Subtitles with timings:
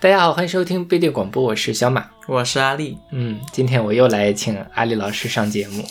[0.00, 2.96] 大家好，欢迎收听贝利广播，我是小马，我是阿丽。
[3.12, 5.84] 嗯，今天我又来请阿丽老师上节目，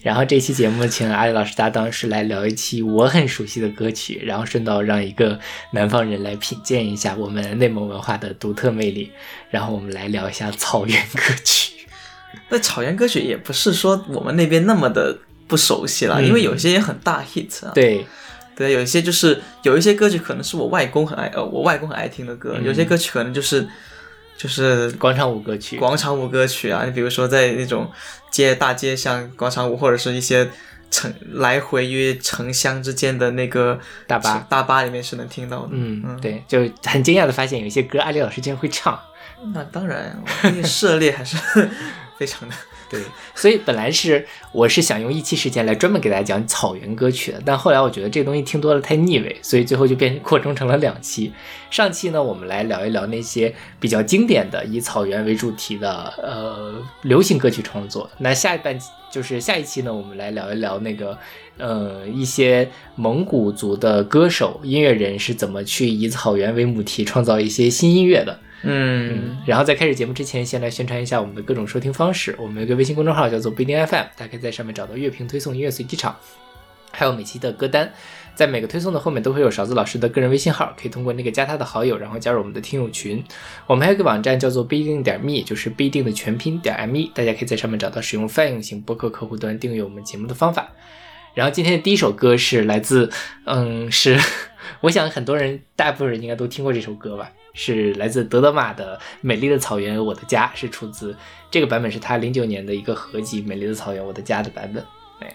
[0.00, 5.38] 然后这期节目请阿丽老师搭档是来聊一期我很熟悉的歌曲，然后顺道让一个
[5.72, 9.12] 南方人来品鉴一下我们内蒙文化的独特魅力，
[9.50, 11.74] 然后我们来聊一下草原歌曲。
[12.48, 17.72] 那草原歌曲也不是说我们那边那么的不熟悉了，因为有些也很大 hit 啊。
[17.74, 18.06] 对。
[18.54, 22.56] 对，有一些就是有一些歌曲可能是我外公很爱，呃，我外公很爱听的歌。
[22.62, 23.66] 有些歌曲可能就是
[24.36, 26.84] 就是广场舞歌曲，广场舞歌曲啊。
[26.84, 27.90] 你比如说在那种
[28.30, 30.48] 街大街像广场舞，或者是一些
[30.90, 35.70] 城来回于城乡之间的那个大巴大巴里面是能听到的。
[35.72, 38.98] 嗯，嗯对，就很惊讶的发现有一些歌阿丽老师竟然会唱。
[39.54, 40.22] 那当然，
[40.62, 41.36] 涉猎还是
[42.16, 42.54] 非常的。
[42.92, 43.00] 对，
[43.34, 51.32] 所以本来是我是想用一期时间来专门给大家讲草原歌曲的，但后来我觉得这东西听多了太腻味，所以最后就变扩充成了两期。
[51.70, 58.10] 上期呢，我们来聊一聊那些比较经典的以草原为主题的呃流行歌曲创作。
[58.18, 58.78] 那下一半
[59.10, 61.16] 就是下一期呢，我们来聊一聊那个
[61.56, 68.38] 呃一些蒙古族的歌手音乐人是怎么去以草原为母题创造一些新音乐的。
[68.64, 72.34] 嗯，然后在开始节目之前，先来宣传一下我们的各种收听方式。
[72.38, 76.16] 我们有个微信公众号叫做不一定 FM，大家可以在上面找到乐评推送、音乐随机场，
[76.90, 77.92] 还有每期的歌单。
[78.34, 83.22] 在每个推送的后面都会有勺子老师的个人微信号，可以通过那个加他的好友，然后加入我们的听友群。
[83.66, 90.70] 我们还有个网站叫做不一定点 me，就是不一定的全拼点 me，大家可以在上面找到使用泛用型播客客户端订阅我们节目的方法。
[91.34, 93.10] 然后今天的第一首歌是来自，
[93.44, 94.18] 嗯，是
[94.80, 97.30] 我想很多人大部分人应该都听过这首歌吧。
[97.54, 101.16] 是来自德德玛的《美丽的草原我的家》，是出自
[101.50, 104.84] 这个版本，是他零九年的一个合集《美丽的草原我的家》的版本。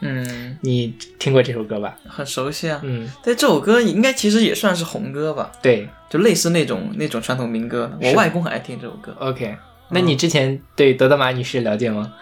[0.02, 1.96] 嗯，你听过这首歌吧？
[2.06, 2.82] 很熟悉啊。
[2.84, 5.50] 嗯，但这首歌应该其实也算是红歌吧？
[5.62, 7.90] 对，就类似那种那种传统民歌。
[8.02, 9.16] 我外公很爱听这首歌。
[9.18, 9.56] OK，
[9.92, 12.14] 那你之前对德德玛女士了解吗？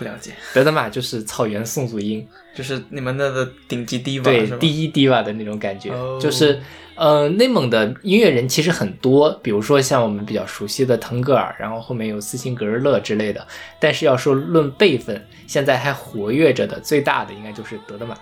[0.00, 0.32] 不了解。
[0.52, 6.60] 德德玛就是草原宋祖英，就是你们那的顶级 diva，对，第一 diva 的那种感觉，就是。
[6.96, 13.46] 呃，内蒙的音乐人其实很多，比如说像我们比较熟悉的腾格尔，然后后面有斯琴格日乐之类的。
[13.78, 18.14] 但是要说论辈分，现在还活跃着的最大的应该就是德德玛。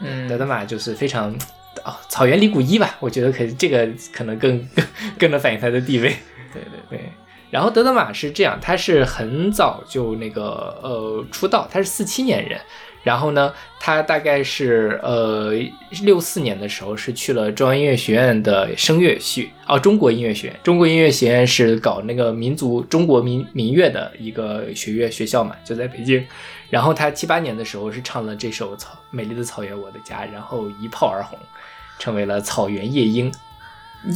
[0.00, 1.36] 嗯，德德玛就是非常
[1.84, 4.86] 哦，草原李谷一吧，我觉得可这个可能更更
[5.18, 6.08] 更能反映他的地位。
[6.54, 7.12] 对对对。
[7.50, 12.60] 然后德德玛是这样，他是很早就那个呃出道，他是四七年人。
[13.04, 15.52] 然后呢，他大概是呃
[16.04, 20.56] 六四年的时候是去了中央音乐学院的声乐系哦，中国音乐学院。
[20.62, 26.24] 中国音乐学院是搞那个民族中国民民乐的一个学院学校嘛，就在北京。
[26.70, 31.38] 然后他七八年的时候是唱了这首《草美丽的草原我的家》，然后一炮而红，
[31.98, 33.30] 成为了草原夜莺。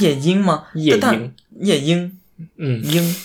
[0.00, 0.64] 夜莺吗？
[0.72, 2.17] 夜莺，夜莺，
[2.56, 3.16] 嗯，音。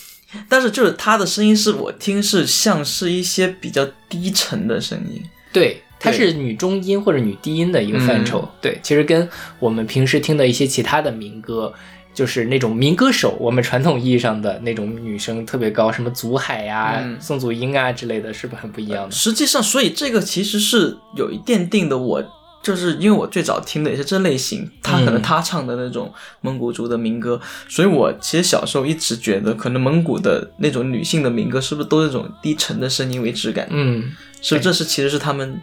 [0.49, 5.21] 但是就是他的声音是我听是像是一些比较低沉的声音。
[5.51, 8.49] 对，它是女中音或者女低音的一个范畴。
[8.59, 9.29] 对，其实跟
[9.59, 11.71] 我们平时听的一些其他的民歌，
[12.15, 19.11] 就是那种民歌手，我们传统意义上的那种女生特别高，什么祖海呀、宋祖英啊之类的，是不是很不一样的？
[19.11, 21.95] 实际上，所以这个其实是有一奠定的。
[21.95, 22.23] 我
[22.63, 33.67] 就是因为我最早听的也是这类型，他可能他唱的那种蒙古族的民歌，所以我其实小时候一直觉得，可能蒙古的那种女性的民歌是不是都是那种低沉的声音为质感？
[33.69, 34.13] 嗯。
[34.41, 35.61] 所以，这是其实是他们，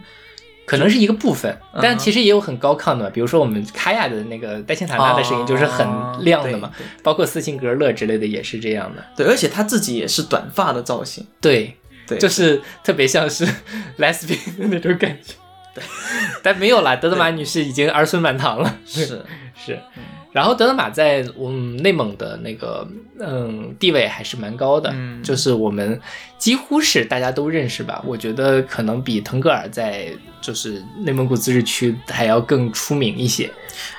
[0.65, 5.87] 可能是一个部分，但其实也有很高亢的，比如说我们卡亚的那个戴钦塔纳的声音就是很
[6.21, 6.71] 亮的嘛，
[7.03, 9.05] 包括斯琴格勒之类的也是这样的。
[9.15, 13.45] 对，而且他自己也是短发的造型，对，对，就是特别像是
[13.99, 15.33] lesbian 的那种感觉。
[15.73, 15.83] 对，
[16.43, 18.77] 但没有啦，德德玛女士已经儿孙满堂了。
[18.85, 19.23] 是
[19.55, 19.79] 是。
[20.33, 22.87] 然后德德玛在我们内蒙的那个
[23.19, 25.99] 嗯地位还是蛮高的，就是我们
[26.37, 28.01] 几乎是大家都认识吧。
[28.05, 30.07] 我觉得可能比腾格尔在
[30.39, 33.51] 就是内蒙古自治区还要更出名一些。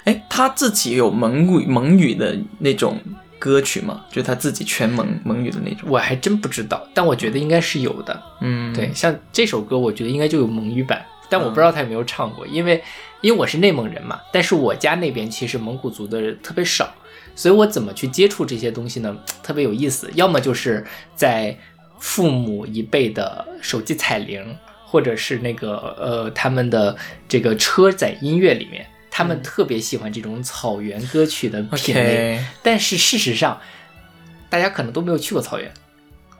[0.04, 2.98] 哎，他自己有蒙古蒙语的那种
[3.38, 4.02] 歌曲吗？
[4.10, 5.86] 就他自己全蒙蒙语的那种？
[5.90, 8.22] 我还真不知道，但我觉得应该是有的。
[8.40, 12.84] 嗯，对，像这首歌，我觉得应该就有蒙语版，但我不知道他有没有唱过，因为。
[13.22, 16.92] 因为我是内蒙人嘛，但是我家那边其实蒙古族的人特别少，
[17.36, 19.16] 所以我怎么去接触这些东西呢？
[19.44, 20.84] 特别有意思，要么就是
[21.14, 21.56] 在
[22.00, 24.44] 父母一辈的手机彩铃，
[24.84, 26.96] 或者是那个呃他们的
[27.28, 32.44] 这个车载音乐里面，他们特别喜欢这种草原歌曲的品类。
[32.60, 33.60] 但是事实上，
[34.50, 35.72] 大家可能都没有去过草原。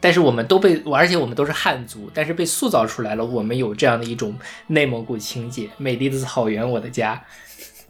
[0.03, 3.25] 但是我们都被，而且我们都是汉族，但是被塑造出来了。
[3.25, 4.35] 我们有这样的一种
[4.67, 7.23] 内蒙古情节，美丽的草原，我的家。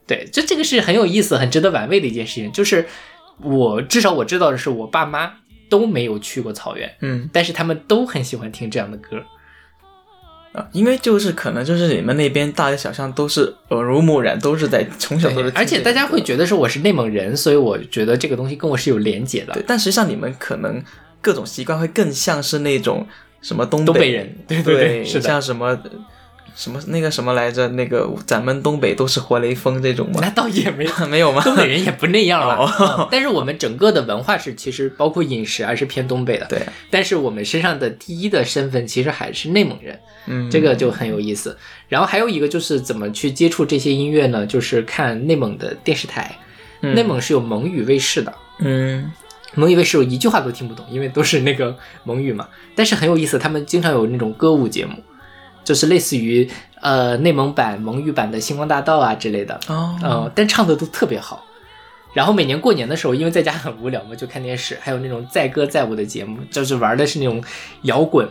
[0.07, 2.53] 对，就这个是很有意思、很值得玩味的一件事情。
[2.53, 2.87] 就是
[3.41, 5.33] 我至少我知道的是，我爸妈
[5.71, 9.23] 都没有去过草原，嗯但是他们都很喜欢听这样的歌。
[10.53, 19.65] 啊，因为就是可能就是你们那边大街小巷都是耳濡目染，都是在从小都是而且大家会觉得说我是内蒙人，所以我觉得这个东西跟我是有连结的对，。
[19.67, 20.83] 但实际上你们可能
[21.23, 23.07] 各种习惯会更像是那种
[23.41, 25.79] 什么东东北人对对对像什么
[26.55, 30.19] 什么那个什么来着，那个咱们东北都是活雷锋这种吗？
[30.21, 31.41] 那倒也没有， 没有吗？
[31.43, 32.57] 东北人也不那样了。
[32.57, 36.45] 哦嗯但是我们整个的文化是，其实包括饮食还是偏东北的。
[36.51, 36.61] 对，
[36.91, 41.57] 但是我们身上的第一的身份其实还是内蒙人，嗯，这个就很有意思。
[41.89, 44.45] 然后还有一个就是怎么去接触这些音乐呢？
[44.47, 46.37] 就是看内蒙的电视台，
[46.83, 48.35] 嗯内蒙是有蒙语卫视的。
[48.59, 49.11] 嗯
[49.55, 52.49] 蒙语卫视我一句话都听不懂，因为都是那个蒙语嘛。
[52.75, 54.95] 但是很有意思，他们经常有那种歌舞节目，
[55.65, 56.49] 就是类似于
[56.81, 61.45] 呃内蒙版、蒙语版的《星光大道》啊之类的，哦呃，但唱的都特别好。
[62.15, 67.43] 然后每年过年的时候，因为在家很无聊嘛，就看电视，还有那种载歌载舞的节目，就是玩的是那种
[67.83, 68.29] 摇滚，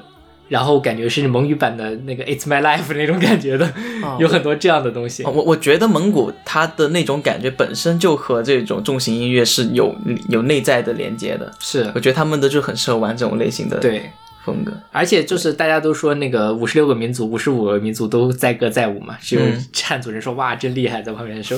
[0.52, 3.66] 然后感觉是蒙语版的那个《It's My Life》那种感觉的，
[4.04, 4.18] 哦。
[4.20, 5.24] 有很多这样的东西。
[5.24, 9.96] 哦我我觉得蒙古它的那种感觉本身就和这种重型音乐是有
[10.28, 11.90] 有内在的连接的，是。
[11.96, 14.12] 我觉得他们的就很适合玩这种类型的对，
[14.44, 14.74] 风格。
[14.92, 21.58] 而且就是大家都说那个五十六个民族、五十五个民族都载歌载舞嘛，只有嗯汉族人说哇真厉害，在旁边说，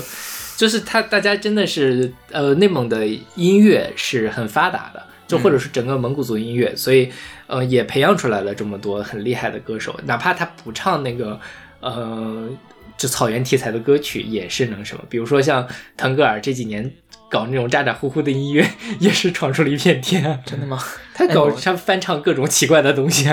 [0.56, 5.04] 就是他大家真的是呃内蒙的音乐是很发达的，
[5.38, 7.12] 就或者是整个蒙古族音乐，所以
[7.48, 11.40] 呃也培养出来了这么多很厉害的歌手，哪怕他不唱那个
[11.80, 12.50] 呃
[12.98, 16.92] 就草原题材的歌曲，也是能什么，比如说像腾格尔这几年。
[17.30, 18.64] 搞那种咋咋呼呼的音乐，
[19.02, 20.38] 也是闯出了一片天啊！
[20.46, 20.78] 真的吗？
[21.16, 23.28] 他搞哎他翻唱各种奇怪的东西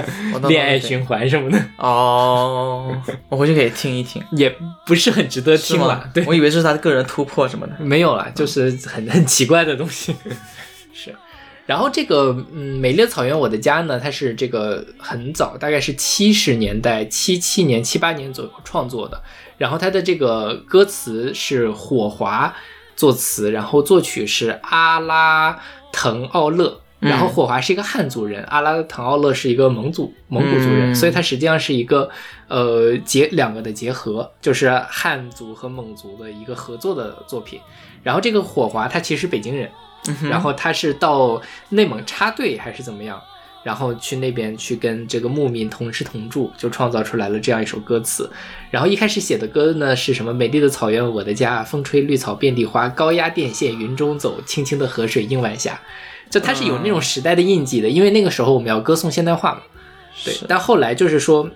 [0.49, 2.97] 恋爱循环什么的，哦，
[3.29, 4.25] 我回去可以听一听。
[4.33, 4.57] 也
[4.87, 6.09] 不是很值得听了。？
[6.15, 7.75] 对，我以为是他个人突破什么的。
[7.79, 10.17] 没有了，就是很 很奇怪的东西。
[10.95, 11.15] 是，
[11.71, 19.23] 然后这个嗯，美丽的草原我的家呢，它是这个很早，大概是七十年代七七年七八年左右创作的。
[19.57, 22.53] 然后它的这个歌词是火华
[22.97, 25.61] 作词，然后作曲是阿拉
[25.93, 26.80] 腾奥勒。
[27.01, 32.11] 嗯然后火华是一个汉族人，阿拉腾奥勒是一个蒙族蒙古族人，嗯所以他实际上是一个
[32.49, 37.59] 呃结两个的结合，就是汉族和蒙族的一个合作的作品。
[38.03, 39.71] 然后这个火华他其实是北京人，
[40.29, 43.19] 然后他是到内蒙插队还是怎么样，
[43.63, 48.31] 然后去那边去跟这个牧民同吃同住，就创造出来了这样一首歌词。
[48.71, 50.33] 然后一开始写的歌呢是什么？
[50.33, 55.81] 美丽的草原我的家，风吹绿草遍地花，高压电线云中走，清清的河水映晚霞。
[56.31, 59.61] 就它是有那种时代的印记的，因为那个时候我们要歌颂现代化嘛。
[60.25, 61.49] 对，但后来就是说，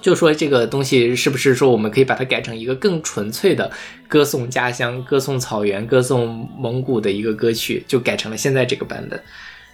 [0.00, 3.70] 就说这个东西是不是说我们可以把它改成一个更纯粹的
[4.08, 9.20] 歌颂家乡、歌颂草原、歌颂蒙古的一个歌曲，就改成了现在这个版本。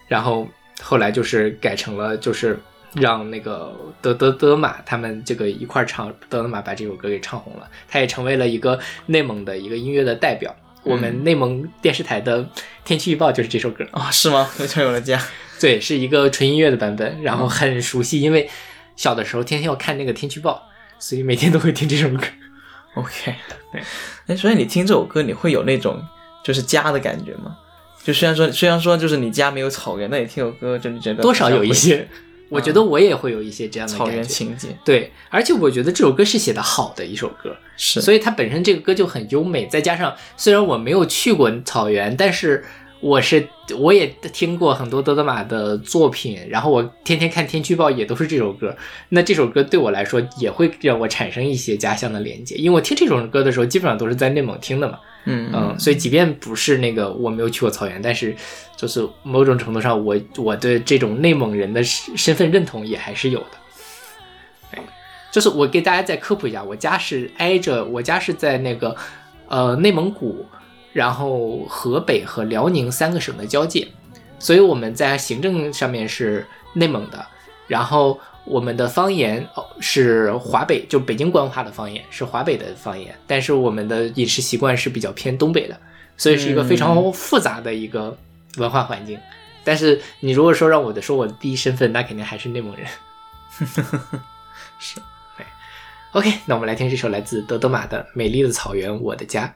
[0.07, 0.49] 然后
[0.81, 2.59] 后来就是改成了就是
[2.95, 10.55] 让那个德德德玛他们这个一块儿唱，德德玛把这首歌给唱红了，他也成为了一个内蒙的一个音乐的代表。
[10.85, 12.49] 我们内蒙电视台的
[12.85, 14.45] 天气预报就是这首歌，啊、是吗？
[14.53, 15.23] 非常有了家。
[15.61, 18.49] 对，是一个纯音乐的版本，然后很熟悉，因为
[18.97, 20.63] 小的时候天天要看那个天气预报，
[20.99, 22.25] 所以每天都会听这首歌。
[22.95, 23.35] OK，
[23.73, 23.83] 对，
[24.27, 26.03] 哎，所以你听这首歌，你会有那种
[26.45, 27.57] 就是家的感觉吗？
[28.05, 32.09] 就虽然说虽然说就是你家没有草原，那你听首歌就你觉得多少有一些，
[32.49, 34.23] 我觉得我也会有一些这样的草原。
[34.23, 38.01] 情节，对，而且我觉得这首歌是写的好的一首歌，是。
[38.01, 42.63] 所以它本身这个歌就很优美，再加上虽然我没有去过草原，但是
[43.01, 48.77] 我是我也听过很多德德玛的作品，然后我天天看天气预报也都是这首歌，
[49.11, 58.35] 那这首歌对我来说也会让我产生一些家乡的连接，因为我听这首歌的时候基本上都是在内蒙听的嘛，嗯嗯，所以即便不是那个我没有去过草原，但是
[58.79, 63.59] 就是某种程度上我我对这种内蒙人的身身份认同也还是有的。
[65.31, 68.97] 就是我给大家再科普一下，我家是挨着，我家是在那个
[69.47, 70.47] 呃内蒙古，
[70.95, 73.87] 然后河北和辽宁三个省的交界，
[74.39, 77.25] 所以我们在行政上面是内蒙的，
[77.67, 85.79] 然后我们的方言哦是华北，就北京官话的方言是华北的方言，但是我们的饮食习惯是比较偏东北的，
[86.17, 88.17] 所以是一个非常复杂的一个
[88.57, 89.19] 文化环境。
[89.65, 92.87] 但是你如果说让我的说我的第一身份，那肯定还是内蒙人。
[94.79, 95.01] 是，
[95.37, 95.47] 对。
[96.13, 99.47] OK，那我们来听这首来自德德玛的《美丽的草原，我的家》。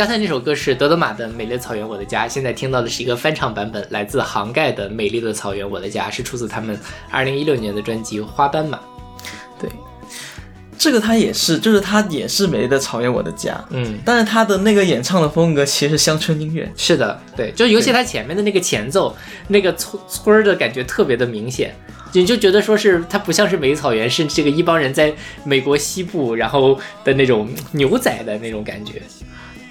[0.00, 6.80] 刚才那首歌是德德玛的《美丽的草原我的家》，现在听到的是一个翻唱版本，来自杭盖的《美丽的草原我的家》，是出自他们
[7.10, 8.78] 二零一六年的专辑《花斑马》。
[9.60, 9.68] 对，
[10.78, 16.66] 这个他也是，就是他也是美丽的草原我的家，嗯，但是他的那个演唱的风格其实是乡村音乐。
[16.78, 19.14] 是的，对，就尤其他前面的那个前奏，
[19.48, 21.74] 那个村村儿的感觉特别的明显，
[22.14, 25.12] 你就觉得说是它不像是美丽草原，是这个一帮人在
[25.44, 29.02] 美国西部，然后的那种牛仔的那种感觉。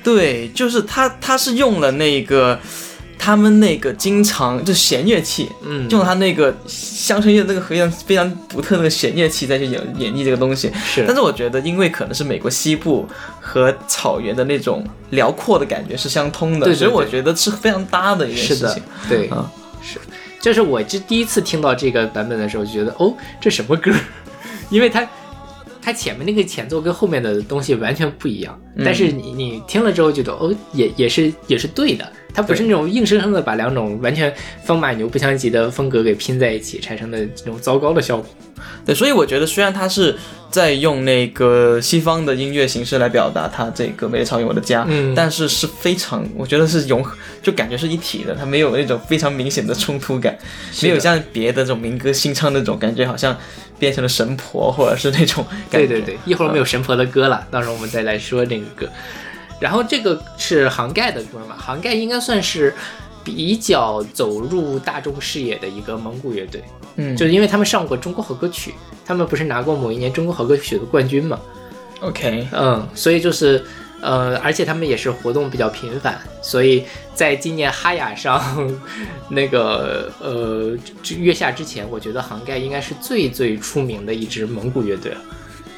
[0.03, 2.59] 对，就是他，他是用了那个
[3.17, 10.71] 他们那个经常就弦乐器，嗯，用他那个乡村乐那个非常非常独特的那个弦乐器再去演演绎这个东西。
[10.85, 13.07] 是但是我觉得，因为可能是美国西部
[13.41, 19.51] 和草原的那种辽阔的感觉是相通的，对对所以我觉得是非常搭的一件是的事情。，对，啊
[19.81, 19.99] 是，
[20.39, 23.91] 这是我这第一次听到这个版本的时候，就觉得哦，这什么歌？
[24.69, 25.05] 因为它
[25.81, 34.33] 它前面那个前奏跟后面的东西完全不一样，嗯但是你你听了之后觉得哦，也也是也是对的，它不是那种硬生生的把两种完全
[34.63, 38.25] 风马牛不相及的风格给拼在一起产生的这种糟糕的效果。
[38.85, 40.15] 对，所以我觉得虽然它是
[40.51, 50.37] 在用那个西方的音乐形式来表达它这个《美丽草原我的家》，嗯但是是非常，我觉得是融合，就感觉是一体的，它没有那种非常明显的冲突感，
[50.81, 53.35] 没有像别的这种民歌新唱那种感觉，好像
[53.77, 55.87] 变成了神婆或者是那种感觉。
[55.87, 58.89] 对对对，一会儿我们有神婆的歌了，到时候我们再来说那个。
[59.59, 62.73] 然后这个是杭盖的歌嘛，杭盖应该算是
[63.25, 66.63] 比较走入大众视野的一个蒙古乐队，
[66.95, 68.73] 嗯，就是因为他们上过中国好歌曲，
[69.05, 71.37] 他们不是拿过某一年中国好歌曲的冠军嘛
[71.99, 73.61] ，OK，嗯，所以就是
[74.01, 78.41] 呃，而且他们也是活动比较频繁，所以在今年哈雅上
[79.27, 80.73] 那个呃
[81.03, 85.21] 这月下之前，我觉得杭盖应该是最最出名的一支蒙古乐队了。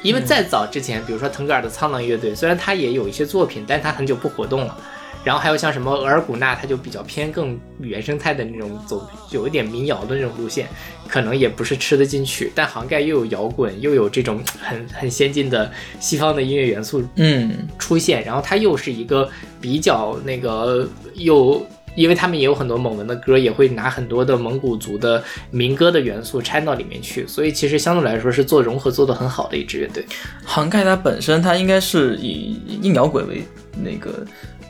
[0.02, 4.76] 因为再早之前，比如说腾格尔的苍狼乐队，虽然他也有一些作品，但是他很久不活动了。
[5.24, 10.66] 然后还有像什么额尔古纳，他就比较偏更原生态的那种走，有一点民谣的那种路线，
[11.06, 12.50] 可能也不是吃得进去。
[12.56, 19.30] 但杭盖又有摇滚，又有这种很 很先进的西方的音乐元素嗯出现，然后它又是一个
[19.60, 21.64] 比较那个又。
[21.94, 30.04] 因为他们也有很多蒙文的歌，也会拿很多的蒙古族的民歌的元素掺到里面去，所以其实相对来说是做融合做得很好的一支乐队。
[30.44, 33.42] 杭盖它本身它应该是以硬摇滚为
[33.82, 34.24] 那个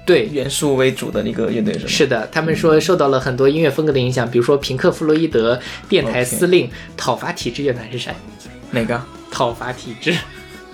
[0.04, 1.86] 对，元素为主的那个乐队，是吗？
[1.86, 8.12] 是的，他们说受到了很多音乐风格的影响，比如说平克·弗洛伊德、电台司令、讨伐体制乐团是谁？
[8.72, 9.00] 哪个？
[9.30, 10.14] 讨伐体制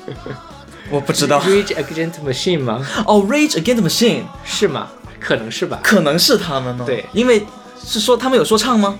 [0.90, 1.40] 我不知道。
[1.40, 2.84] ，Rage Against Machine 吗？
[3.06, 4.88] 哦，Rage Against Machine，是吗？
[5.20, 6.84] 可能是吧，可能是他们呢。
[6.86, 7.44] 对因为
[7.84, 8.98] 是说他们有说唱吗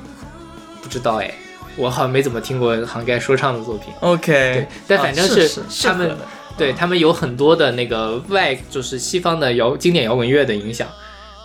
[0.83, 1.33] 不知道哎，
[1.77, 3.93] 我好像没怎么听过杭盖说唱的作品。
[4.01, 6.17] ？OK，对，但反正啊是是他们
[6.57, 10.89] 对他们有很多的那个外，就是西方的摇经典摇滚乐的影响，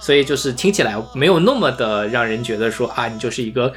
[0.02, 3.72] 所以就是听起来没有那么的让人觉得说啊，你就是一个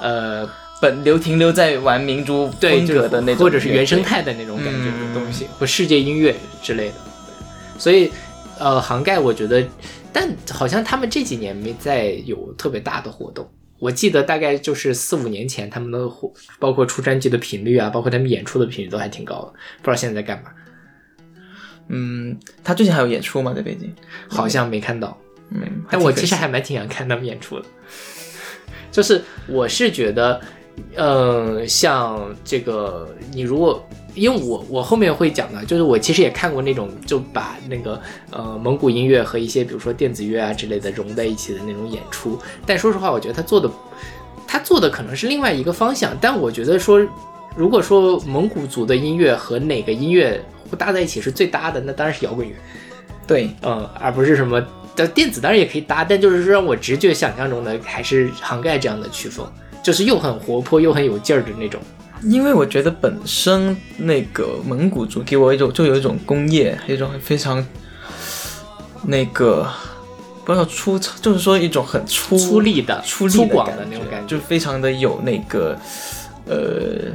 [0.00, 0.48] 呃
[0.80, 4.02] 本留停留在玩民族对风格的那种，或者是原生。
[4.02, 6.94] 态的那种感觉的东西，或世界音乐之类的。
[7.78, 8.12] 所以
[8.58, 9.64] 呃，杭盖我觉得，
[10.14, 13.46] 但好像他们这几年没再有特别大的活动。
[13.80, 19.52] 我记得大概就是四五年前，他们的活，包括出专辑的频率啊，包括他们演出的频率都还挺高的。
[19.82, 20.50] 不知道现在在干嘛，
[21.88, 23.52] 嗯，他最近还有演出吗？
[23.52, 23.92] 在北京？
[24.28, 25.18] 好像没看到。
[25.50, 27.66] 嗯，但我其实还蛮挺想看他们演出的，
[28.90, 30.40] 就是我是觉得，
[30.94, 38.00] 呃，像这个你如果因为我我后面会讲的，就是我其实也看过那种就把那个
[38.30, 43.70] 呃蒙古音乐和一些比如说电子乐啊之类的融在一起的那种演出，但说实话，我觉得他做的
[44.46, 47.00] 他做的可能是另外一个方向，但我觉得说
[47.56, 50.42] 如果说蒙古族的音乐和哪个音乐
[50.78, 52.54] 搭在一起是最搭的，那当然是摇滚乐。
[53.26, 54.60] 对，嗯，而不是什么
[54.94, 59.46] 的电子，当然也可以搭，但就是说让我直觉想象中的还是杭盖这样的曲风，
[59.82, 61.80] 就是又很活泼又很有劲儿的那种。
[62.22, 67.64] 因为我觉得本身那个蒙古族给我一种就有一种工业，有一种非常
[69.02, 69.68] 那个
[70.44, 75.78] 不知道粗糙，就是说一种很粗粗粝的粗粝粗犷的那种感觉就非常的有那个
[76.46, 77.12] 呃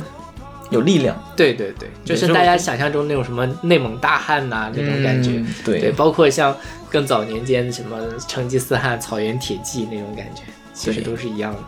[0.70, 5.32] 有力量对对对，就是大家想象中那种什么内蒙大汉呐、那种感觉。
[5.32, 6.56] 嗯对对，包括像
[6.92, 11.60] 更早年间什么成吉思汗、草原铁骑那种感觉，其实都是一样的。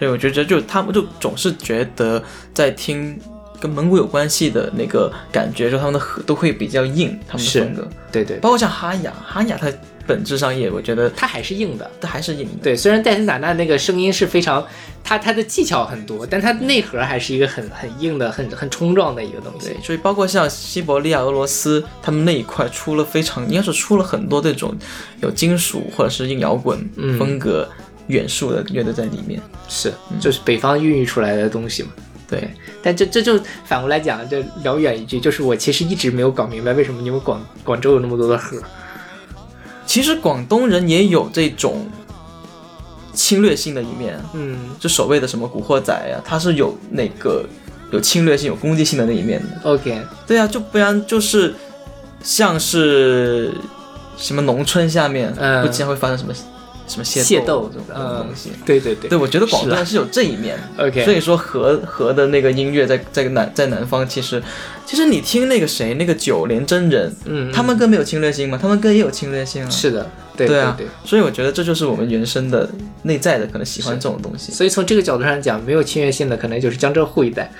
[0.00, 2.20] 所以我觉得就他们就总是觉得
[2.52, 3.16] 在听
[3.60, 9.70] 跟蒙古有关系的那个感觉，就他们的和都会比较硬，他们的风格，对对，包括像哈雅，哈雅它
[10.06, 11.88] 本质上也我觉得它还是硬的。
[12.00, 12.62] 它还是硬的。
[12.62, 14.66] 对，虽然戴森塔纳那个声音是非常，
[15.04, 19.76] 它它的技巧很多，但它内核还是一个很很硬的、很很冲撞的一个东西对，。
[19.82, 24.74] 所以包括像西伯利亚、俄罗斯，他们那一块出了非常，应该是出了很多这种
[25.20, 27.68] 有金属或者是硬摇滚嗯风格
[28.10, 29.40] 元素的乐队在里面。
[29.68, 31.90] 是，就是北方孕育出来的东西嘛。
[32.28, 32.48] 对，
[32.80, 38.56] 但这这就反过来讲，这聊远一句，就是我其实一直没有搞明白为什么你们广广州有那么多的河。
[39.84, 41.88] 其实广东人也有这种
[43.12, 47.44] 侵略性的一面，嗯，就所谓的什么古惑仔啊，他是有那个
[47.90, 49.68] 有侵略性、有攻击性的那一面的。
[49.68, 51.52] OK，对啊，就不然就是
[52.22, 53.52] 像是
[54.16, 56.32] 什么农村下面，嗯不经常会发生什么
[56.90, 58.50] 什么械械斗这种嗯东西。
[58.66, 60.88] 对对对对，我觉得广东是有这一面的。
[60.88, 64.42] OK 所以说和和的那个音乐在在南在南方，其实
[64.84, 68.58] 其实你听那个谁那个九连真人，嗯，他们歌没有侵略性吗？
[68.60, 69.70] 他们歌也有侵略性啊。
[69.70, 70.86] 是的，对对啊对。
[71.04, 72.68] 所以我觉得这就是我们原生的
[73.04, 74.50] 内在的可能喜欢这种东西。
[74.52, 77.50] 所以从这个角度上讲，没有侵略性的可能就是江浙沪一带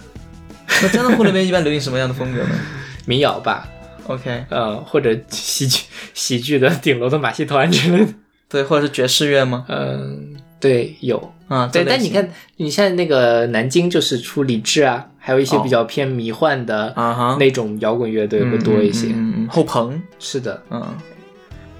[0.82, 2.50] 那江浙沪那边一般流行什么样的风格呢
[3.06, 3.66] 民谣吧
[4.06, 8.12] ，？OK，呃，或者喜剧喜剧的顶楼的马戏团之类的。
[8.48, 9.64] 对，或者是爵士乐吗？
[9.68, 11.32] 嗯，对，有。
[11.48, 19.08] 啊，对，但你看，你像那个南京就是出李志啊，还有一些哦比较偏迷幻的啊哈那种摇滚乐队会多一些。
[19.14, 20.86] 嗯后朋，是的嗯。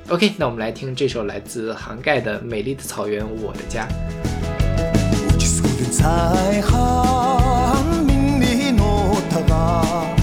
[0.09, 3.87] ，OK，那我们来听这首来自杭盖的《美丽的草原我的家》。
[8.81, 10.18] 우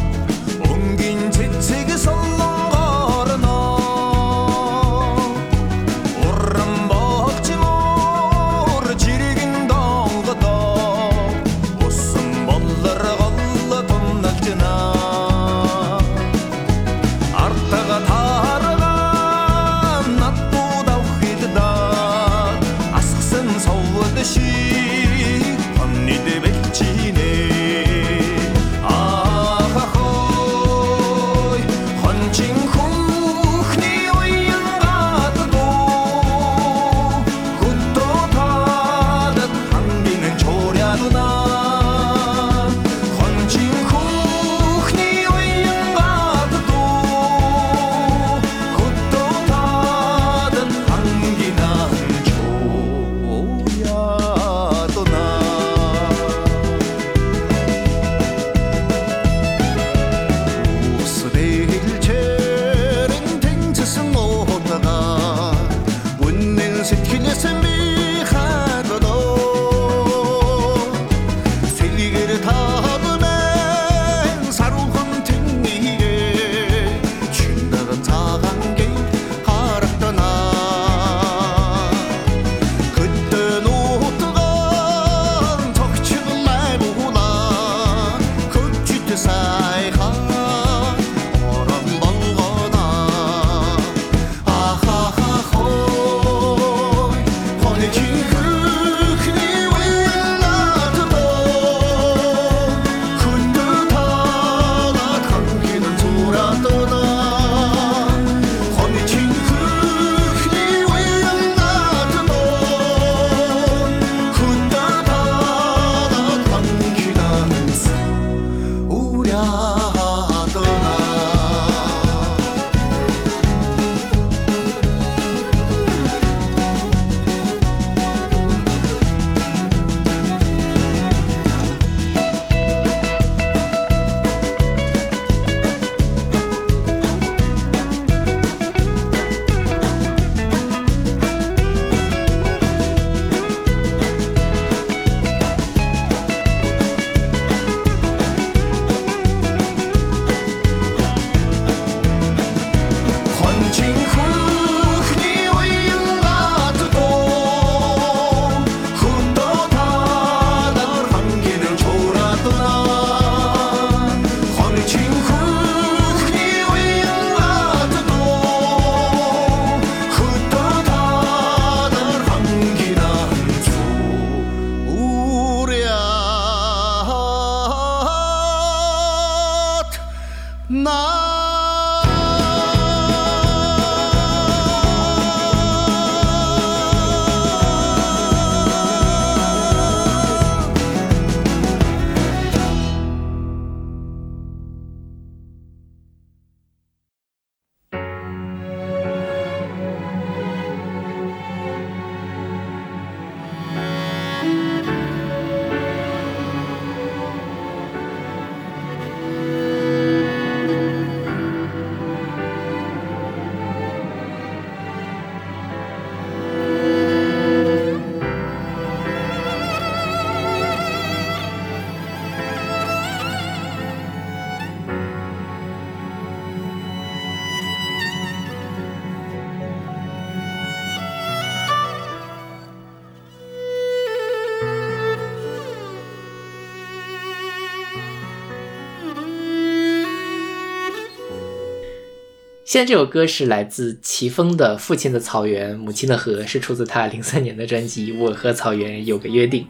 [242.75, 249.63] 现在这首歌是来自齐峰的《父亲的草原，母亲的河》，是出自他零三年的专辑《我和草原有个约定》。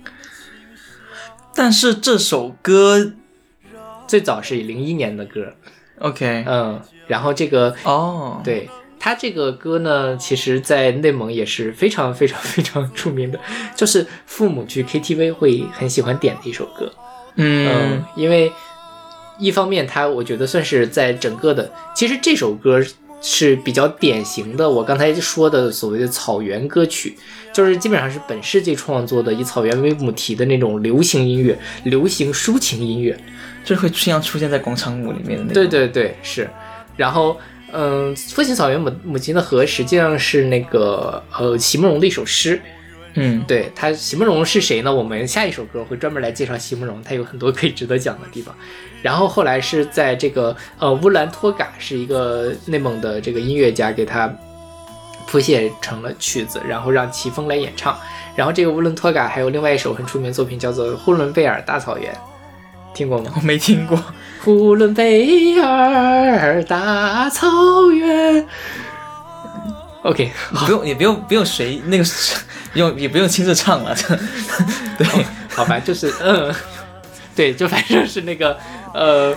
[1.53, 3.13] 但是这首歌
[4.07, 5.53] 最早是零一年的歌
[5.99, 8.67] ，，OK，嗯，然后这个哦，，对
[8.99, 13.39] 他这个歌呢，其实在内蒙也是非常非常非常出名的，
[13.75, 16.91] 就是父母去 KTV 会很喜欢点的一首歌。
[17.35, 18.51] 嗯嗯，因为
[19.37, 22.83] 一方面它我觉得算是在整个的，其实这首歌
[23.21, 27.15] 是比较典型的，我刚才说的所谓的草原歌曲，
[27.53, 33.17] 就是基本上是本世纪创作的以草原为母题的那种流行音乐、流行抒情音乐。
[33.65, 35.53] 就是会经常出现在广场舞里面的那种。
[35.53, 36.47] 对对对，是。
[36.95, 37.35] 然后，
[37.71, 42.61] 嗯，父亲草原母母亲的河实际上是那个呃席慕容的一首诗。
[43.15, 44.93] 嗯，对他，席慕容是谁呢？
[44.93, 48.53] 我们下一首歌会专门来介绍席慕容，他有很多可以值得讲的地方。
[49.01, 54.27] 然后后来是在这个呃乌兰托嘎是一个内蒙的这个音乐家给他
[55.27, 57.97] 谱写成了曲子，然后让齐峰来演唱。
[58.35, 62.13] 然后这个乌兰托嘎还有另外一首很出名的作品叫做《呼伦贝尔大草原》，
[62.93, 63.31] 听过吗？
[63.35, 63.97] 我没听过。
[64.43, 67.47] 呼伦贝尔大草
[67.91, 68.45] 原。
[70.05, 72.03] OK，不用，也不用，不用谁那个，
[72.73, 73.95] 不用也不用亲自唱了。
[74.99, 75.07] 对，
[75.49, 76.53] 好吧，就是嗯，
[77.35, 78.55] 对，就反正是那个
[78.93, 79.35] 呃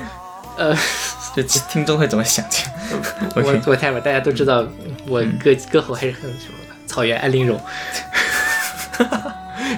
[0.59, 0.77] 呃，
[1.35, 2.45] 就听众会怎么想？
[3.35, 4.63] 我我待会儿大家都知道，
[5.07, 7.59] 我歌歌喉还是很什么的，草原安陵容。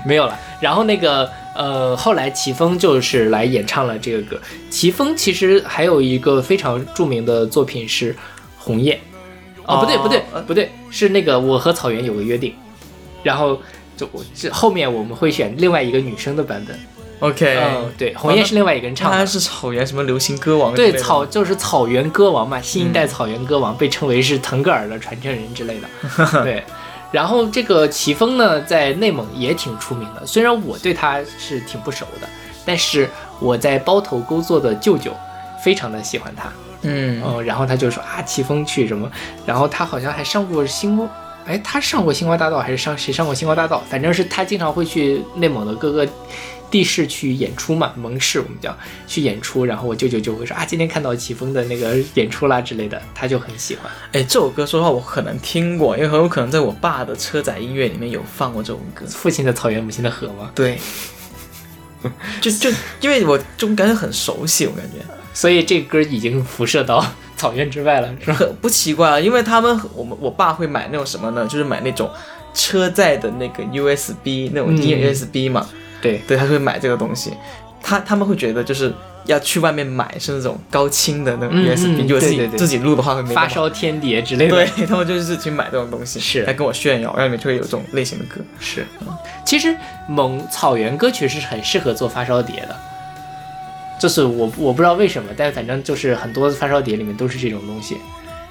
[0.04, 4.40] 没有了，然后那个呃，后来齐峰就是来演唱了这个歌。
[4.70, 8.12] 齐峰其实还有一个非常著名的作品是
[8.58, 8.96] 《鸿雁》，
[9.70, 12.54] 哦，不对不对呃不对，是那个我和草原有个约定，
[13.22, 13.58] 然后
[13.96, 16.78] 就我这后面我们会选另外一个女生的版本。
[17.20, 19.16] OK，嗯，对，红叶是另外一个人唱的。
[19.18, 20.90] 他是草原什么流行歌王对？
[20.96, 25.88] 草就是草原歌王嘛，新一代草原歌王被称为是腾格尔的传承人之类的。
[26.42, 26.64] 对，
[27.12, 32.28] 然后这个齐峰呢，在内蒙也挺出名的，虽然我对他是挺不熟的，
[32.64, 33.06] 但是
[33.38, 35.14] 我在包头沟做的舅舅
[35.62, 36.50] 非常的喜欢他。
[36.82, 39.10] 嗯，嗯，然后他就说啊，齐峰去什么，
[39.46, 41.08] 然后他好像还上过星光，
[41.44, 43.82] 哎，他上过星光大道还是上谁上过星光大道？
[43.88, 46.08] 反正是他经常会去内蒙的各个
[46.70, 53.90] 地市去演出嘛，蒙市我们叫去演出，然后我舅舅就会说啊，今天看到齐峰的那个演出啦之类的，他就很喜欢。
[54.12, 59.04] 哎，这首歌说实话我可能听过，因为很有可能在我爸的车载音乐里面有放过这首歌。
[59.06, 60.78] 父亲的草原，母亲的河吗，对，
[62.40, 64.98] 就就因为我就感觉很熟悉，我感觉
[65.32, 67.04] 所以这歌已经辐射到
[67.36, 68.34] 草原之外了，是吧？
[68.34, 71.46] 很 不奇怪啊，因为他们我们我爸会买那种什么呢？
[71.46, 72.10] 就是买那种
[72.52, 75.66] 车载的那个 USB 那种音乐嗯 USB 嘛，
[76.02, 77.32] 对，对，他会买这个东西。
[77.82, 78.92] 他他们会觉得就是
[79.24, 82.20] 要去外面买是那种高清的那种嗯 USB，、嗯如果
[82.58, 83.48] 自己录的话会没发。
[83.48, 88.38] 烧天碟之类的，对他们就是去买这种东西，是来跟我炫耀，然后里面就会有这种类型的歌。
[88.58, 88.84] 是，
[89.46, 89.74] 其实
[90.08, 92.76] 蒙草原歌曲是很适合做发烧碟的，
[94.00, 97.98] 就是我我不知道为什么，但反正就是很多发烧碟里面都是这种东西。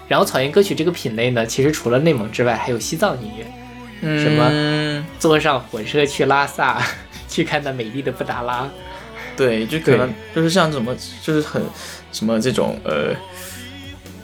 [0.08, 3.46] 然后草原歌曲这个品类呢，其实除了内蒙之外，还有西藏音乐，
[4.02, 6.82] 嗯，什么坐上火车去拉萨，
[7.28, 8.70] 去看那美丽的布达拉。
[9.36, 11.62] 对，就可能就是像什么，就是很
[12.12, 13.14] 什么这种呃，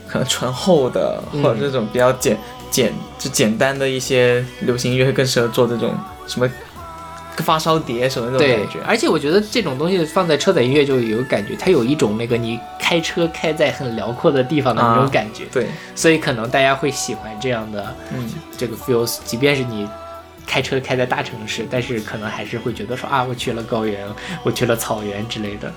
[0.06, 2.36] 可能醇厚的，嗯或者这种比较简
[2.70, 5.94] 简就简单的一些流行音乐，会更适合做这种
[6.26, 6.50] 什么
[7.42, 19.88] 发烧碟什么那种感觉。，而且我觉得这种东西放在车载音乐就有感觉，它有一种那个你开车开在很辽阔的地方的那种啊感觉，对，所以可能大家会喜欢这样的嗯，这个 feels，即便是你
[20.46, 24.06] 开车开在大城市，但是可能还是会觉得说啊，我去了高原，
[24.42, 25.72] 我去了草原之类的。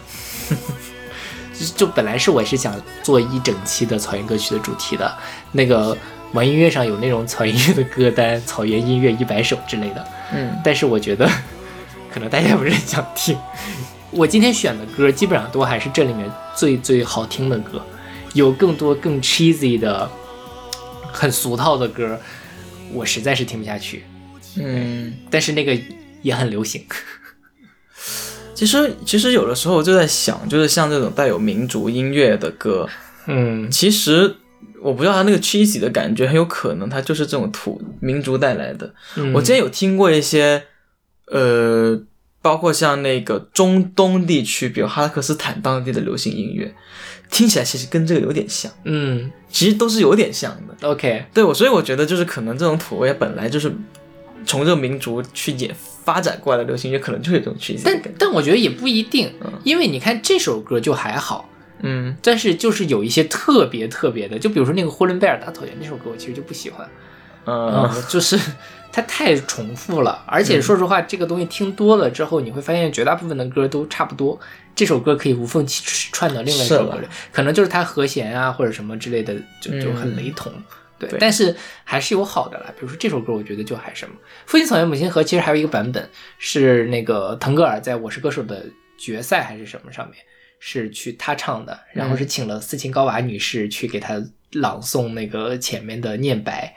[1.76, 5.14] 就本来是我是想做一整期的草原歌曲的主题的，
[5.52, 5.98] 那个
[6.34, 11.30] 网易音乐上有那种草原音乐的歌单，草原音乐一百首之类的，嗯但是我觉得
[12.14, 13.38] 可能大家不是很想听。
[14.12, 17.84] 我今天选的歌基本上都还是这里面最最好听的歌，
[18.34, 20.10] 有更多更 cheesy 的、
[21.12, 22.20] 很俗套的歌，
[22.92, 24.04] 我实在是听不下去。
[24.58, 25.78] 嗯，但是那个
[26.22, 26.84] 也很流行。
[28.56, 32.90] 其实其实有的时候我就在想，就是像这种带有民族音乐的歌，
[33.28, 34.36] 嗯其实
[34.82, 38.94] 我不知道他那个 cheesy 的感觉，很有可能他就是这种土民族带来的。
[39.18, 40.64] 嗯我之前有听过一些，
[41.28, 42.00] 呃，
[42.42, 46.74] 包括像那个中东地区，比如哈萨克斯坦当地的流行音乐，
[47.30, 50.88] 听起来其实跟这个有点像，嗯其实都是有点像的。
[50.88, 53.72] ，OK，对我，所以我觉得就是可能这种土味本来就是
[54.46, 58.14] 从这个民族去演发展过来的流行乐，可能就有这种 cheesy 的但。
[58.18, 59.32] 但我觉得也不一定，
[59.64, 61.50] 因为你看这首歌就还好，
[61.82, 66.88] 嗯但是就是有一些特别特别的，就比如说那个呼伦贝尔大草原那首歌，我其实就不喜欢。
[67.46, 68.38] 嗯嗯，就是
[68.92, 74.40] 它太重复了，而且说实话，这个东西听多了之后，你会发现绝大部分的歌都差不多。
[74.76, 80.52] 这首歌可以无缝其串到另外一首歌里，可能就是它和弦啊或者什么之类的，就就很嗯雷同。
[81.00, 84.14] 对，对但是还是有好的啦，比如说这首歌，我觉得就还什么
[84.46, 88.66] 《父亲草原母亲河》，其实还有一个版本是那个腾格尔在《我是歌手》的
[88.98, 90.18] 决赛还是什么上面
[90.60, 96.76] 是去他唱的，然后是请了斯琴高娃女士去给他朗诵那个前面的念白。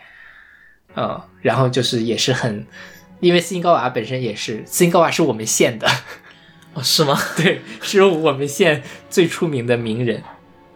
[0.94, 2.66] 嗯，然后就是也是很，
[3.20, 5.88] 因为斯琴高娃本身也是，斯琴高娃是我们县的，
[6.74, 7.18] 哦，是吗？
[7.36, 10.22] 对，是我们县最出名的名人，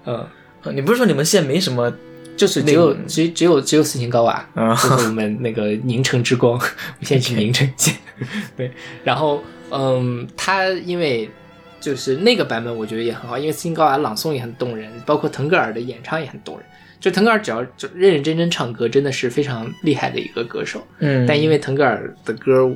[0.06, 0.26] 嗯，
[0.74, 1.92] 你不是说你们县没什么？
[2.36, 6.70] 就是只有只只有只有斯琴高娃，啊就是我 们那个宁城之光，我们
[7.02, 7.94] 现在是宁城县，
[8.56, 8.70] 对，
[9.04, 11.30] 然后嗯，他因为。
[11.80, 16.66] 就是那个版本，我觉得也很好，因为斯琴高娃朗诵也很动人，包括腾格尔的演唱也很动人。
[16.98, 20.84] 就腾格尔只要就认认真真唱歌，真的是非常厉害的一个歌手。
[20.98, 22.68] 嗯但因为腾格尔的歌，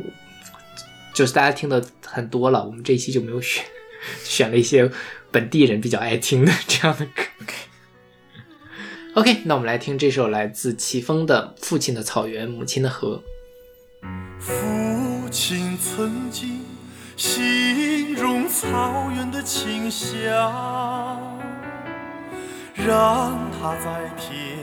[1.14, 3.64] 就是大家听的很多了，我们这一期就没有选，
[4.22, 4.88] 选了一些
[5.30, 7.22] 本地人比较爱听的这样的歌。
[9.14, 13.20] OK，那我们来听这首来自齐峰的《父亲的草原，母亲的河》。
[14.38, 16.60] 父亲曾经
[17.20, 20.50] 形容草原的清香，
[22.72, 24.56] 让它在天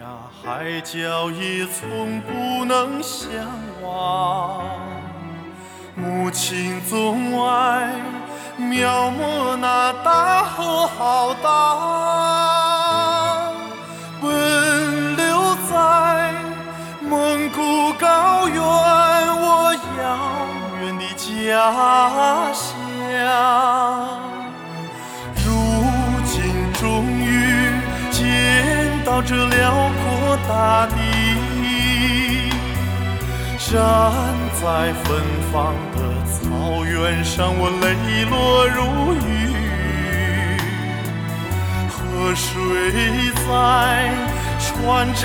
[0.00, 0.06] 涯
[0.42, 3.30] 海角也从不能相
[3.82, 4.64] 忘。
[5.94, 7.92] 母亲总爱
[8.56, 11.52] 描摹那大河浩荡，
[14.22, 16.32] 奔流在
[17.02, 20.08] 蒙古高原，我要
[20.98, 21.26] 的家
[22.52, 22.66] 乡。
[25.36, 25.46] 如
[26.24, 26.36] 今
[26.74, 27.70] 终于
[28.10, 28.18] 见
[29.04, 30.96] 到这辽阔大地，
[33.58, 33.72] 站
[34.60, 35.06] 在芬
[35.52, 36.36] 芳的草
[36.84, 37.84] 原上，我泪
[38.28, 38.34] 落
[38.68, 38.78] 如
[39.14, 39.26] 雨。
[41.88, 42.50] 河水
[43.46, 43.48] 在
[44.60, 44.66] 传
[45.14, 45.22] 唱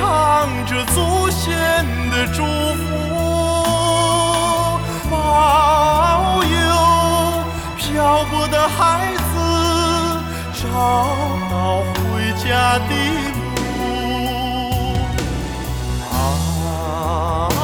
[0.67, 0.95] 着祖
[1.31, 1.49] 先
[2.11, 2.37] 的祝
[2.75, 2.81] 福，
[5.33, 6.59] 保佑
[7.75, 9.33] 漂泊的孩子
[10.53, 10.61] 找
[11.49, 11.53] 到
[11.95, 12.91] 回家的
[13.33, 13.41] 路。
[16.11, 17.59] 啊，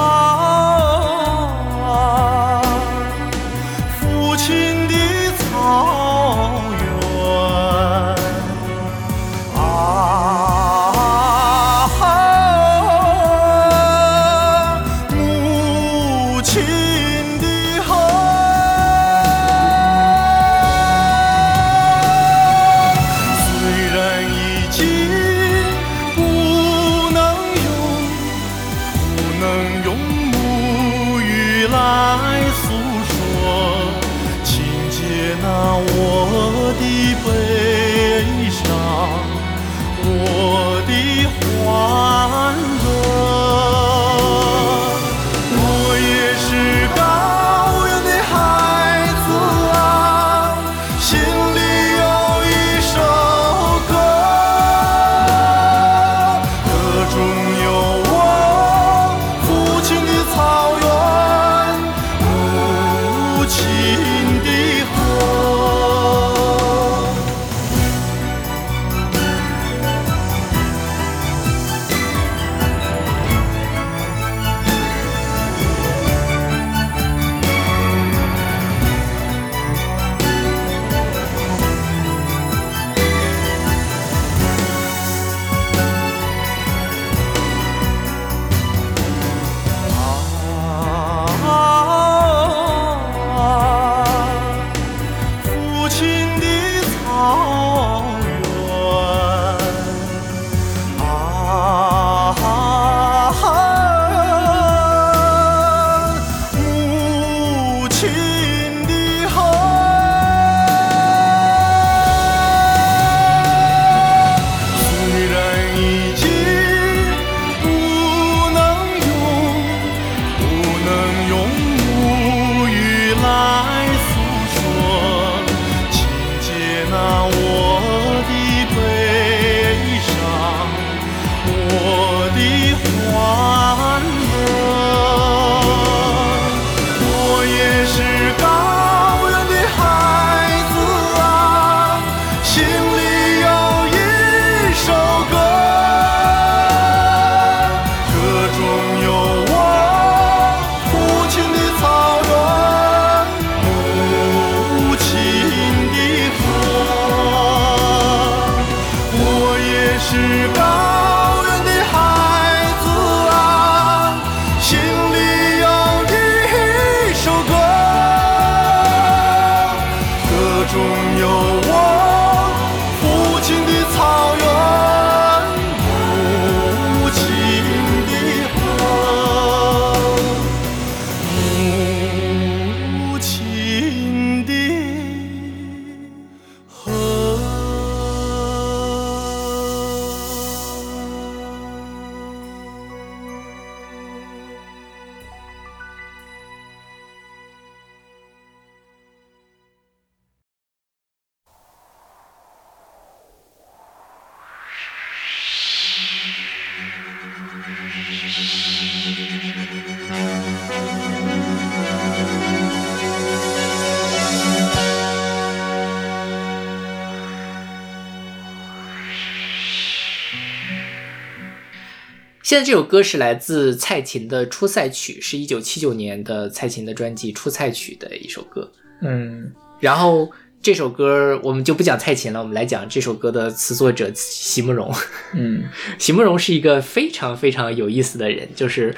[222.50, 228.68] 现在这首歌是来自蔡琴的《出塞曲》，是一九七九年的蔡琴的专辑《出塞曲》的一首歌。
[229.02, 230.28] 嗯然后
[230.60, 234.92] 这首歌我们就不讲蔡琴了，我们来讲这首歌的词作者席慕容。
[235.36, 235.66] 嗯
[236.00, 238.96] 席慕容是一个非常非常有意思的人，就是，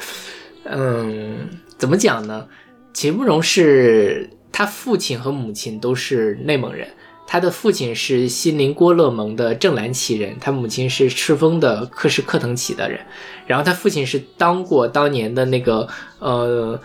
[0.64, 2.48] 嗯，怎么讲呢？
[2.94, 6.88] 席慕容是他父亲和母亲都是内蒙人，
[7.32, 13.00] 他的父亲是锡林郭勒盟的正蓝旗人，他母亲是赤峰的克什克腾旗的人，
[13.48, 15.88] 然后他父亲是当过当年的那个
[16.20, 16.78] 呃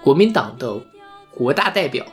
[0.00, 0.80] 国民党的
[1.34, 2.06] 国大代表，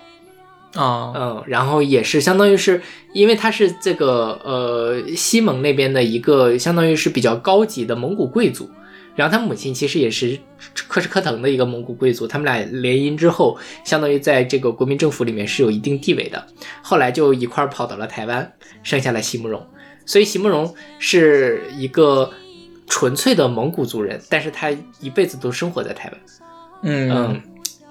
[0.74, 2.82] 啊嗯，然后也是相当于是，
[3.14, 8.68] 因为他是这个呃西蒙那边的一个相当于是比较高级的蒙古贵族，
[9.16, 10.38] 然后他母亲其实也是
[10.88, 16.48] 克什克腾的一个蒙古贵族，他们俩联姻之后，相当于在这个国民政府里面是有一定地位的，
[16.82, 18.54] 后来就一块儿跑到了台湾，
[18.84, 19.66] 生下了席慕容，
[20.06, 22.30] 所以席慕容是一个
[22.88, 26.20] 纯粹的蒙古族人，但是他一辈子都生活在台湾。
[26.84, 27.10] 嗯。
[27.10, 27.42] 嗯，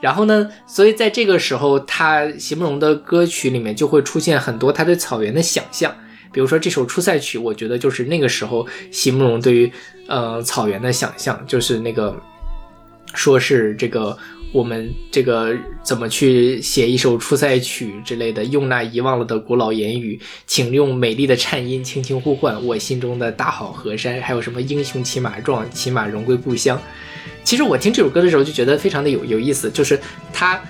[0.00, 5.96] 然后呢，所以在这个时候，他席慕容的歌曲里面就会出现很多他对草原的想象，
[6.30, 9.72] 比如说这首《出塞曲》，我觉得就是那个时候席慕容对于
[10.08, 12.16] 呃草原的想象，就是那个
[13.14, 14.16] 说是这个
[14.52, 26.80] 我们这个怎么去写一首出塞曲之类的，用那遗忘了的古老言语，请用美丽的颤音轻轻呼唤我心中的大好河山，还有什么英雄骑马壮，骑马荣归故乡。
[27.42, 30.00] 其实我听这首歌的时候就觉得非常的有有意思，就是
[30.32, 30.60] 它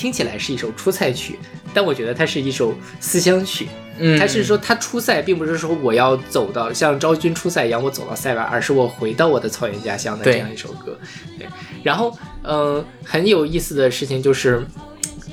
[0.00, 1.38] 听起来是一首出塞曲，
[1.74, 3.68] 但我觉得它是一首思乡曲。
[3.98, 10.98] 嗯，它是说它出塞，并不是说我要走到像昭君出塞一样，我走到塞外，而是我回到我的草原家乡的这样一首歌。
[11.38, 11.46] 对，
[11.82, 14.64] 然后嗯、呃很有意思的事情就是，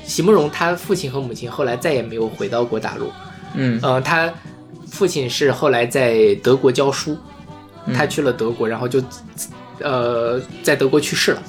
[0.04, 3.10] 席慕容他父亲和母亲后来再也没有回到过大陆。
[3.54, 4.34] 嗯呃，他
[4.92, 7.18] 父亲是后来在德国教书，
[7.86, 9.02] 嗯他去了德国，然后就
[9.80, 11.42] 呃在德国去世了。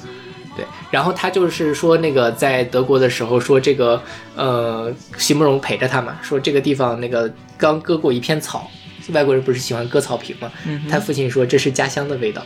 [0.55, 4.01] 对，然后他就是说那个在德国的时候说这个
[4.35, 8.69] 呃席慕容陪着他嘛，说这个地方那个刚割过一片草，
[9.13, 10.51] 外国人不是喜欢割草坪吗？
[10.65, 12.41] 嗯他父亲说这是家乡的味道，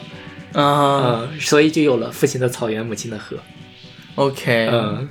[0.54, 3.38] 啊嗯、所以就有了父亲的草原，母亲的河。
[4.16, 5.10] ，OK，嗯，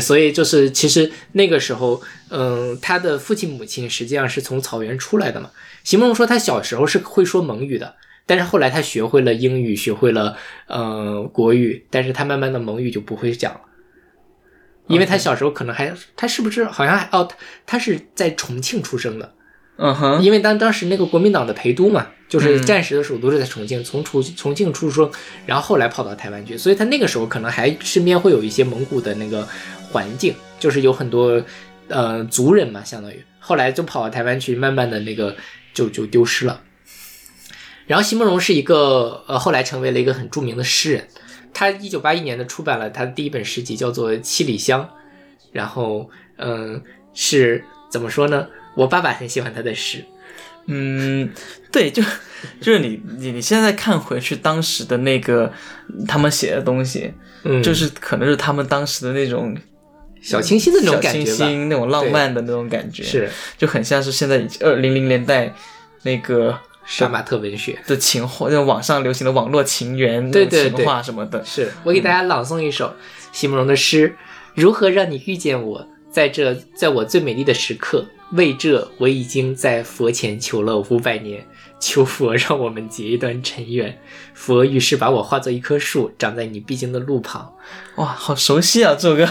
[0.00, 5.50] 所以就是其实那个时候，嗯，他的父亲母亲实际上是从草原出来的嘛。
[5.84, 7.94] 席慕容说他小时候是会说蒙语的，
[8.28, 13.60] 但是后来他学会了英语，学会了呃国语，但是他慢慢的蒙语就不会讲了。
[14.86, 19.34] 因为他小时候可能还，他是不是好像还哦，他他是在重庆出生的，
[19.76, 22.62] 嗯哼，因为当当时那个国民党的陪都嘛，就是嗯。
[22.64, 25.10] 战时的首都是在重庆，从重重庆出生，
[25.44, 29.46] 然后后来跑到台湾去，所以他那个时候可能还身边会有一些蒙古的那个
[29.90, 31.42] 环境，就是有很多
[31.88, 33.22] 呃族人嘛，相当于。
[33.38, 35.36] 后来就跑到台湾去，慢慢的那个
[35.74, 36.60] 就就丢失了。
[37.88, 41.08] 然后席慕容是一个呃后来成为了一个很著名的诗人，
[41.52, 44.82] 他一九八一年的出版了他的第一本诗集，叫做《七里香》，
[45.50, 46.80] 然后嗯、
[47.14, 48.46] 是怎么说呢？
[48.76, 50.04] 我爸爸很喜欢他的诗，
[50.66, 51.32] 嗯，
[51.72, 52.00] 对，就
[52.60, 55.52] 就是你你你现在看回去当时的那个
[56.06, 57.12] 他们写的东西，
[57.42, 59.56] 嗯，就是可能是他们当时的那种
[60.20, 63.28] 小清新的那种感觉那种浪漫的那种感觉，是。
[63.56, 65.52] 就很像是现在二零零年代
[66.02, 66.56] 那个
[66.88, 67.78] 杀马特文学。
[67.86, 71.44] 的情话，那种网上流行的网络情缘、对对情话什么的。
[71.44, 72.94] 是我给大家朗诵一首
[73.30, 74.16] 席慕容的诗：
[74.54, 78.06] 如何让你遇见我，在这在我最美丽的时刻？
[78.32, 81.46] 为这，我已经在佛前求了五百年，
[81.80, 83.98] 求佛让我们结一段尘缘。
[84.34, 87.54] 佛于是把我化作一棵树，长在你必经的路旁。
[87.96, 89.26] 哇，好熟悉啊，这首歌。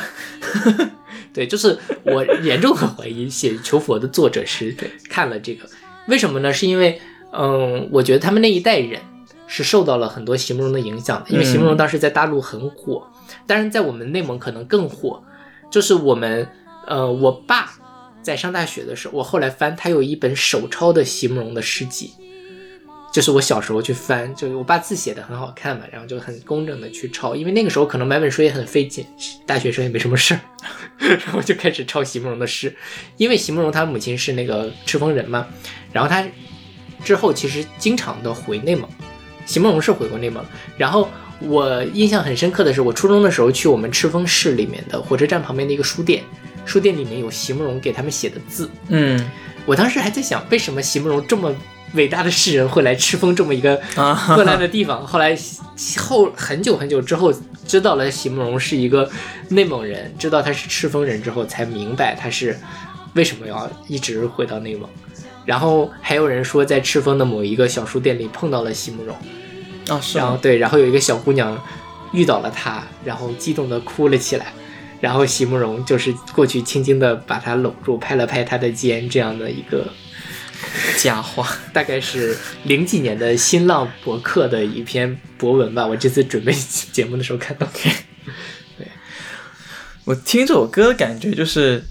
[1.31, 4.75] 对，就是我严重的怀疑写求佛的作者是
[5.07, 5.69] 看了这个，
[6.07, 6.51] 为什么呢？
[6.51, 6.99] 是因为，
[7.37, 8.99] 嗯，我觉得他们那一代人
[9.47, 13.07] 是受到了很多席慕容的影响的，因为席慕容当时在大陆很火，
[13.45, 15.23] 当然在我们内蒙可能更火。
[15.69, 16.47] 就是我们，
[16.87, 17.73] 呃，我爸
[18.21, 22.11] 在上大学的时候，我后来翻他有一本手抄的席慕容的诗集，
[23.11, 29.05] 就是我小时候去翻，就是我爸字写的很好看嘛，然后就很工整的去抄，因为那个时候可能买本书也很费劲，
[29.45, 30.39] 大学生也没什么事儿，
[31.25, 32.73] 然后就开始抄席慕容的诗，
[33.17, 35.47] 因为席慕容他母亲是那个赤峰人嘛，
[35.91, 36.25] 然后他
[37.07, 38.85] 之后其实经常的回内蒙，
[39.45, 40.43] 席慕容是回过内蒙，
[40.77, 41.07] 然后
[41.39, 46.21] 我印象很深刻的是，我初中的时候去我们赤峰市里面的火车站旁边的一个书店，
[46.65, 49.25] 书店里面有席慕容给他们写的字，嗯。
[49.65, 51.53] 我当时还在想，为什么席慕容这么
[51.93, 54.13] 伟大的诗人会来赤峰这么一个啊。
[54.35, 55.05] 破烂的地方？
[55.07, 55.37] 后来
[55.97, 57.33] 后很久很久之后，
[57.65, 59.09] 知道了席慕容是一个
[59.49, 62.57] 内蒙人，知道他是赤峰人之后，才明白他是
[63.13, 64.89] 为什么要一直回到内蒙。
[65.47, 69.15] 然后还有人说，在赤峰的某一个小书店里碰到了席慕容，
[69.87, 70.25] 啊是吗？
[70.25, 71.57] 然后对，然后有一个小姑娘
[72.11, 74.51] 遇到了他，然后激动的哭了起来，
[74.99, 79.87] 然后席慕容就是过去轻轻的把她搂住，拍了拍她的肩，这样的一个
[80.99, 81.47] 假话。
[81.71, 85.87] 大概是零几年的新浪博客的一篇博文吧。
[85.87, 86.51] 我这次准备
[86.91, 88.87] 节目的时候看到， 对
[90.03, 91.83] 我听这首歌感觉就是，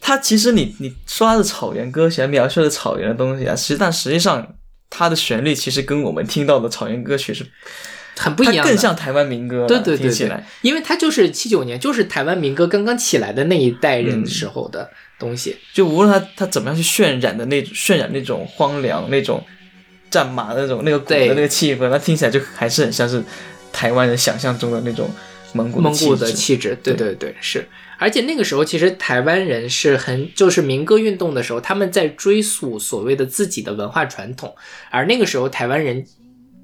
[0.00, 4.54] 它其实你你说它是草原歌曲，描述的草原的东西啊，实但实际上
[4.88, 7.44] 它的旋律其实跟我们听到的草原歌曲是
[8.16, 9.66] 很不一样更像台湾民歌。
[9.66, 15.56] 对对对对听起来，因为它就是七九年，就是台湾民歌刚刚起来的那一代人时候的东西。
[15.74, 19.44] 就无论他他怎么样去渲染的那种渲染那种荒凉那种
[20.10, 23.22] 战马的那种那个鼓的那个气氛，那听起来就还是很像是
[23.72, 25.10] 台湾人想象中的那种
[25.52, 27.68] 蒙古蒙古的气质，对对对，是。
[27.98, 34.54] 而且那个时候，其实台湾人是很，就是民歌运动的时候，他们在追溯所谓的自己的文化传统，
[34.90, 36.04] 而那个时候台湾人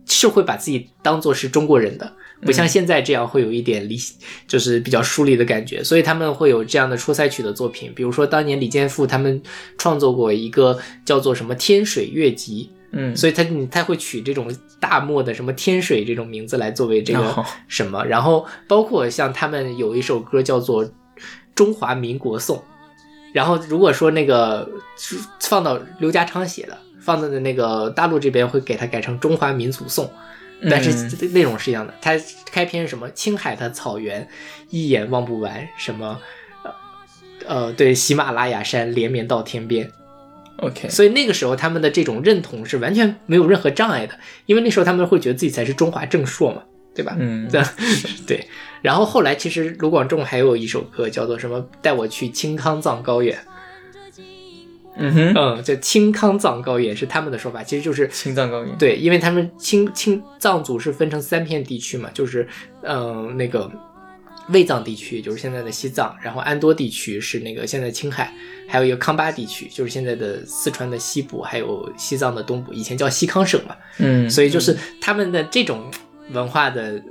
[0.06, 2.12] 是会把自己当做是中国人的，
[2.42, 3.98] 不像现在这样会有一点离，
[4.46, 9.42] 就是比较疏离的感觉，所以他们会有这样的出塞曲的作品，比如说当年李健富他们
[9.76, 17.44] 创作过一个叫做什么《天水乐集》，嗯，所以他他会取这种大漠的什么天水这种名字来作为这个哦。
[17.66, 20.84] 什么，然后包括像他们有一首歌叫做
[21.54, 22.56] 《中华民国颂》，
[23.32, 24.68] 然后如果说那个
[25.40, 30.06] 放到刘家昌写的，放在的那个大陆这边会给它改成《中华民族颂》。
[30.70, 32.12] 但是嗯内容是一样的，它
[32.50, 34.26] 开篇什么青海的草原
[34.70, 36.18] 一眼望不完，什么
[36.62, 36.72] 呃
[37.46, 39.90] 呃对喜马拉雅山连绵到天边
[40.58, 46.62] ，OK，所以那个时候他们的这种认同是完全没有任何障碍的，因为那时候他们会觉得自己才是中华正朔嘛，
[46.94, 47.14] 对吧？
[47.18, 47.62] 嗯对
[48.26, 48.48] 对。
[48.84, 53.34] 然后后来其实卢广仲还有一首歌叫做什么“带我去青康藏高原
[54.98, 62.46] 嗯”，哼，嗯，这青康藏高原是他们的说法，其实就是青藏高原，对，因为他们青青藏族是分成三片地区嘛，就是
[62.82, 63.70] 嗯、呃那个
[64.50, 68.30] 卫藏地区，就是现在的西藏，然后安多地区是那个现在青海，
[68.68, 75.90] 还有一个康巴地区，就是现在的四川的西部，还有西藏的东部，以前叫西康省嘛，嗯，所以就是他们的这种
[76.32, 77.02] 文化的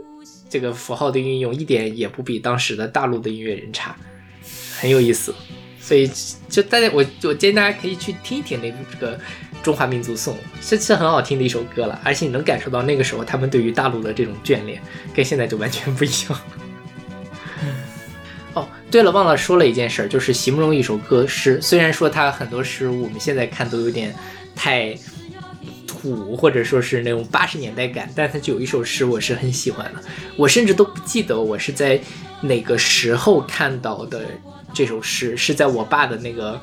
[0.54, 3.96] 这个符号的运用，一点也不比当时的大陆的音乐人差，
[4.80, 5.34] 很有意思。
[5.82, 6.08] 所以
[6.48, 9.18] 就大家，我我建议大家可以去听一听那这个
[9.64, 14.80] 《中华民族颂》，是是很好听的一首歌了，而且你能感受到那个时候他们对于大陆的这种眷恋，
[15.16, 16.40] 跟现在就完全不一样。
[18.54, 24.14] 哦，对了，忘了说了一件事儿，就是席慕容一首歌诗，虽然说他很多诗我们现在看都有点
[24.56, 24.96] 太
[26.04, 30.04] 土，或者说是那种八十年代感，但他就有一首诗我是很喜欢的，
[30.36, 31.98] 我甚至都不记得我是在
[32.42, 34.26] 哪个时候看到的
[34.74, 36.60] 这首诗，是在我爸的那个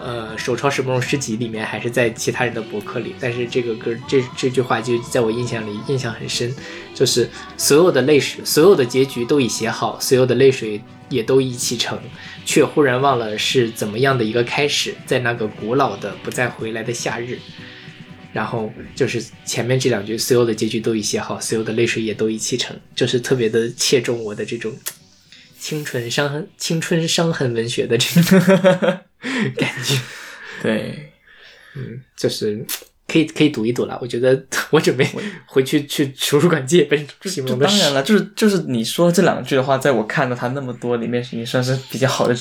[0.00, 3.14] 呃手抄石慕容诗集里面，还是在其他人的博客里？
[3.20, 6.52] 但是这个歌这这句话就在我印象里印象很深，
[6.92, 11.96] 就是所有的泪水，所有的结局都已写好，所有的泪水也都已启程，
[12.44, 17.38] 却忽然忘了是怎么样的一个开始，在那个古老的不再回来的夏日。
[18.32, 24.74] 然后就是前面这两句，所有的结局都已写好，所有的泪水也都已启程，就是特别的切中我的这种
[25.58, 28.40] 青春伤痕、青春伤痕文学的这种
[29.56, 30.00] 感觉。
[30.62, 31.12] 对，
[31.76, 32.64] 嗯，就是
[33.12, 33.98] 可以可以读一读了。
[34.00, 35.06] 我觉得我准备
[35.44, 37.66] 回去去图书馆借一本席慕容的。
[37.66, 42.34] 当然了，就是就是你说这两句的话，在我看到他那么多里面，已经算是比较好的。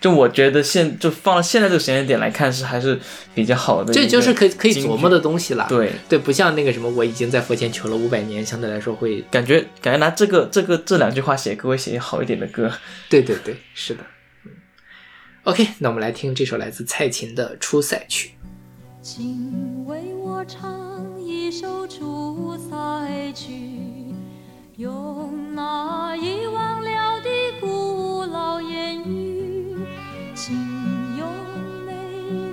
[0.00, 2.98] 就我觉得现就放到现在这个时间点来看，是还是
[3.34, 3.92] 比较好的。
[3.92, 5.66] 这就是可以可以琢磨的东西了。
[5.68, 12.72] 对，对，不像那个什么，我已经在佛前求了五百年，相对来说会，感觉感觉拿这个这个这两句话写歌会写好一点的歌。
[13.10, 14.00] 对对对，是的。
[14.46, 14.52] 嗯
[15.44, 18.30] OK，那我们来听这首来自蔡琴的《出塞曲》。
[20.46, 24.14] 唱一首出塞曲，
[24.76, 27.28] 用那遗忘了的
[27.60, 29.74] 古老言语，
[30.34, 30.54] 请
[31.16, 31.26] 用
[31.86, 31.94] 美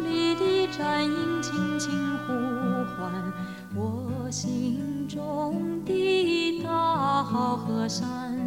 [0.08, 2.32] 丽的战音轻轻呼
[2.96, 3.12] 唤
[3.76, 8.40] 我心中的大好河山。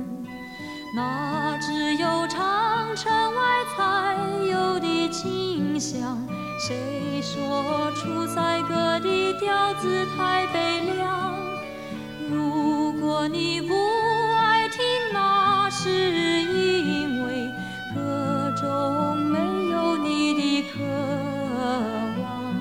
[0.95, 4.17] 那只有长城外才
[4.49, 6.25] 有的清香。
[6.61, 11.35] 谁说出塞歌的调子太悲凉？
[12.31, 13.75] 如果你不
[14.39, 14.79] 爱听，
[15.13, 17.51] 那是因为
[17.93, 19.39] 歌中没
[19.73, 20.79] 有你的渴
[22.23, 22.55] 望。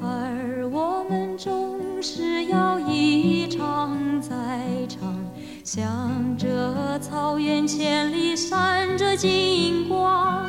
[0.00, 4.30] 而我们总是要一唱再
[4.88, 5.14] 唱，
[5.66, 10.46] 向着草原千里闪着金光，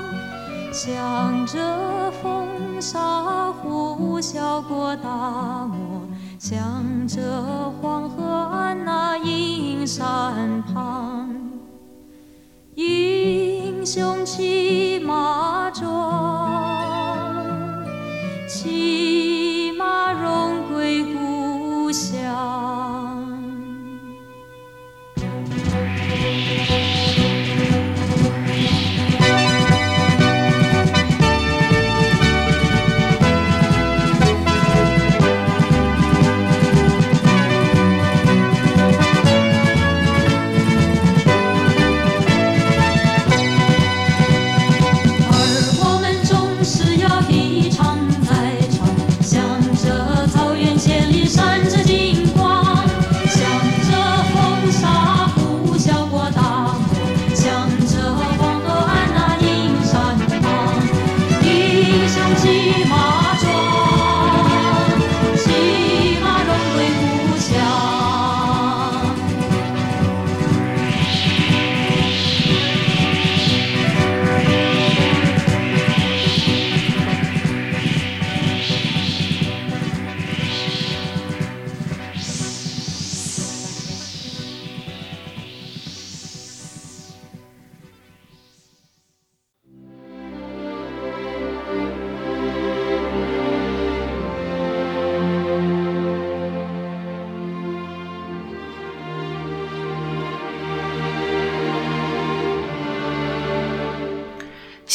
[0.71, 5.09] 向着风沙呼啸过大
[5.65, 6.07] 漠，
[6.37, 7.19] 向着
[7.81, 11.35] 黄河岸那阴山旁。
[12.75, 16.53] 英雄骑马壮，
[18.47, 20.56] 骑马荣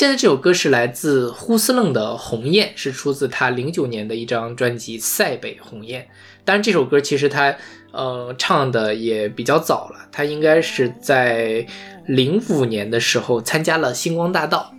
[0.02, 6.02] 现在这首歌是来自呼斯楞的《鸿雁》，是出自他零九年的一张专辑《塞北鸿雁》。
[6.44, 7.54] 当然，这首歌其实他
[7.92, 11.64] 呃唱的也比较早了，他应该是在
[12.06, 14.74] 零五年的时候参加了星光大道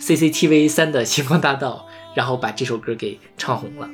[0.00, 3.86] CCTV 三的星光大道，然后把这首歌给唱红了。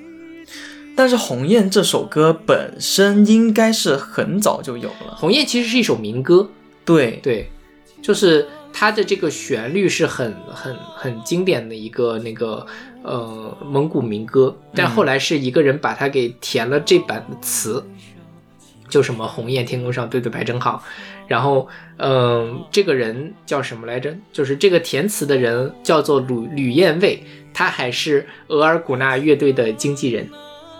[0.95, 6.49] 但是《鸿雁》这首歌本身应该是很早就有了，鸿雁其实是一首民歌，
[6.85, 7.51] 对，对，
[8.01, 12.67] 就是它的这个旋律是很很很经典的一个那个
[13.03, 17.85] 呃蒙古民歌，但后来是一个人把它给填了这版的词，
[18.89, 20.83] 就什么鸿雁天空上对对排真好，
[21.29, 21.69] 然后
[21.99, 24.17] 嗯、这个人叫什么来着？
[24.33, 27.23] 就是这个填词的人叫做吕吕燕卫，
[27.55, 30.29] 他还是额尔古纳乐队的经纪人。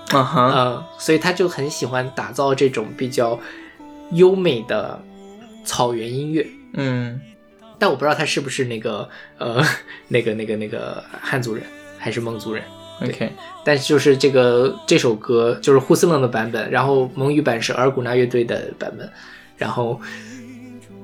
[0.09, 3.39] 啊哈，呃，所以他就很喜欢打造这种比较
[4.11, 5.01] 优美的
[5.65, 6.45] 草原音乐。
[6.75, 7.21] 嗯，
[7.83, 9.09] 但我不知道他是不是那个
[9.39, 9.61] 呃
[10.07, 11.65] 那个那个那个汉族人
[11.99, 12.63] 还是蒙族人。
[13.01, 13.33] OK，
[13.65, 19.11] 但是就是这个这首歌就是呼斯楞的版本，然后蒙语版是额尔古纳乐队的版本，
[19.57, 20.01] 然后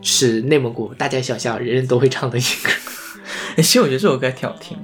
[0.02, 2.70] 是内蒙古大街小巷人人都会唱的一个。
[3.56, 4.78] 哎，其实我觉得这首歌还挺好听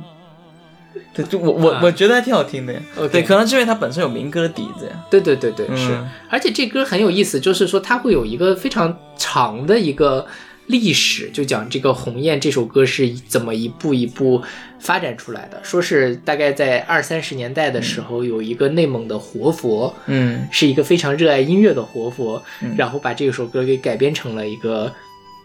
[1.31, 2.81] 就我我、啊我觉得还挺好听的呀。
[3.13, 5.05] 对，可能是因为它本身有民歌的底子呀。
[5.09, 10.27] 对对对对，是嗯，而且这歌很有意思，就是说它会有一个非常长的一个
[10.67, 14.43] 历史，就讲这个《鸿雁》这首歌是怎么一步一步
[14.81, 15.61] 发展出来的。
[15.63, 24.91] 说是大概在二三十年代的时候，有一个内蒙的活佛，嗯是一个非常热爱音乐的活佛，嗯然后把这首歌给改编成了一个，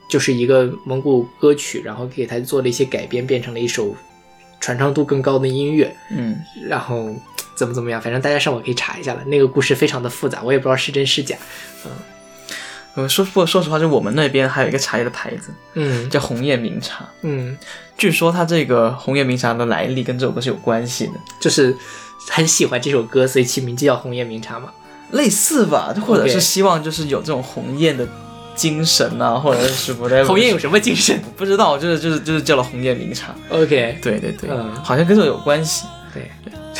[0.10, 3.94] 就是一个蒙古歌曲，然后给它做了一些改编，变成了一首
[4.62, 5.94] 传唱度更高的音乐。
[6.12, 7.14] 嗯，然后
[7.56, 9.24] 怎么怎么样，反正大家上网可以查一下了。
[9.26, 11.36] 那个故事非常的复杂，我也不知道是真是假。
[13.02, 17.58] 呃，说不过说实话，就我们那边还有一个茶叶的牌子嗯叫红叶茗茶，嗯，
[17.98, 21.76] 据说它这个红叶茗茶的来历跟这首歌是有关系的，就是
[22.30, 24.72] 很喜欢这首歌，所以起名就叫红叶茗茶嘛。
[25.12, 28.08] 类似吧，或者是希望就是有这种红雁的
[28.56, 30.26] 精神啊，或者是 whatever。
[30.26, 33.34] 红叶有什么精神不知道，就是就是就是叫了红叶茗茶。
[33.50, 35.88] ？OK，对对对，嗯好像跟这个有关系。
[36.14, 36.30] 对，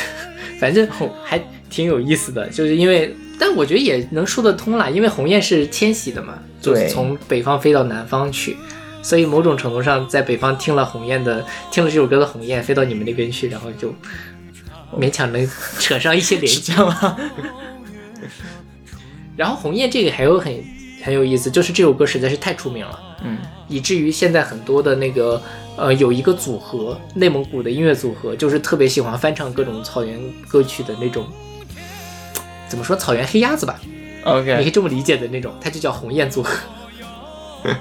[0.60, 0.88] 反正
[1.24, 8.54] 还挺有意思的，就是因为，但我觉得也能说得通啦，因为鸿雁是迁徙的嘛，就是对从北方飞到南方去，
[9.02, 13.94] 所以某种程度上，在北方听了鸿雁的，听了这首歌的鸿雁飞到你们那边去，然后就
[14.94, 16.72] 勉强能扯上一些联系。
[16.74, 17.16] 吗？
[19.36, 20.62] 然后鸿雁这个还有很
[21.02, 23.38] 很有意思，就是这首歌实在是太出名了，嗯，
[23.68, 25.40] 以至于现在很多的那个
[25.78, 31.26] 呃有一个组合，内蒙古的音乐组合，就是特别喜欢翻唱各种草原歌曲的那种，
[32.70, 33.78] 怎么说草原黑鸭子吧
[34.24, 36.56] ，OK，，你可以这么理解的那种，它就叫鸿雁组合，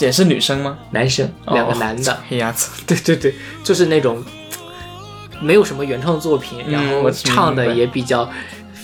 [0.00, 0.78] 也是女生吗？
[0.90, 2.70] 男生两个男的，哦黑鸭子。
[2.86, 3.34] 对对对，
[3.64, 4.22] 就是那种
[5.40, 8.30] 没有什么原创作品，嗯然后唱的也比较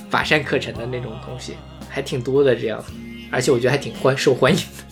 [0.08, 1.54] 乏善可陈的那种东西，
[1.88, 2.82] 还挺多的这样，
[3.30, 4.84] 而且我觉得还挺欢受欢迎的。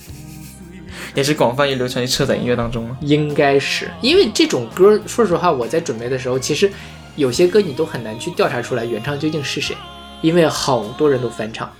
[1.14, 2.96] 也是广泛于流传于车载音乐当中吗？
[3.00, 6.70] 应该是因为这种歌，说实话，我在准备的时候，其实
[7.16, 9.76] 有些歌你都很难去调查出来原唱究竟是谁，
[10.22, 11.70] 因为好多人都翻唱，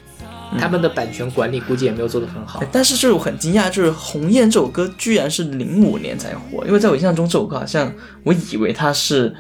[0.59, 2.69] 他们的版权管理估计也没有做得很好哎。
[2.73, 7.93] 但是就是我很惊讶，就是《鸿雁》这首歌居然是零五年才火，因为在我印象中这首歌好像
[8.25, 9.35] 我以为它是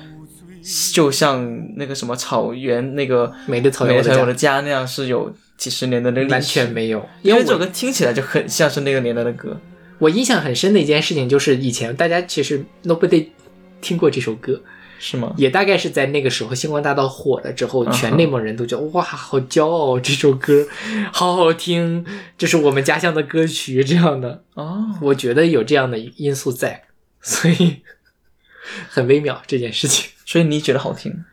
[0.92, 1.44] 就像
[1.76, 9.58] 那个什么草原那个美丽草原我的家那样是有几十年的那完全没有，因为这首歌听起来就很像是那个年代的歌。
[9.98, 13.26] 我印象很深的一件事情就是以前大家其实 nobody
[13.82, 14.58] 听过这首歌，
[15.02, 15.32] 是吗？
[15.38, 20.68] 也大概是在那个时候星光大道火了之后，全内蒙人都觉得哇，好骄傲，这首歌
[21.10, 22.04] 好好听，
[22.36, 24.44] 这是我们家乡的歌曲这样的。
[24.54, 26.84] 哦，我觉得有这样的因素在，
[27.22, 27.78] 所以
[28.90, 31.24] 很微妙这件事情所以你觉得好听？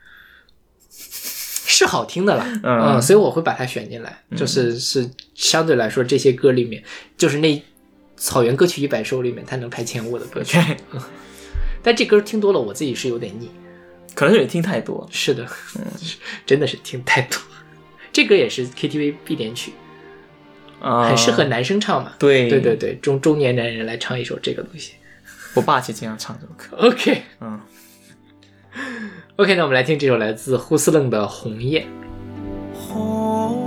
[0.90, 6.82] 是好听的啦，嗯所以我会把它选进来，就是是相对来说这些歌里面，
[7.18, 7.62] 就是那
[8.16, 10.58] 草原歌曲一百首里面，它能排前五的歌曲。
[11.88, 13.50] 但这歌听多了，我自己是有点腻。
[14.14, 15.08] 可能是你听太多。
[15.10, 15.48] 是的，
[16.46, 17.40] 真的是听太多。
[18.12, 19.72] 这歌也是 KTV 必点曲，
[20.82, 22.12] 啊，很适合男生唱嘛。
[22.20, 24.96] 对对对对，中中年男人来唱一首这个东西。
[25.54, 26.76] 我爸其实经常唱这首歌。
[26.92, 27.62] OK 嗯
[29.38, 31.86] ，OK，那我们来听这首来自呼斯楞的《鸿雁》。
[32.78, 33.67] 鸿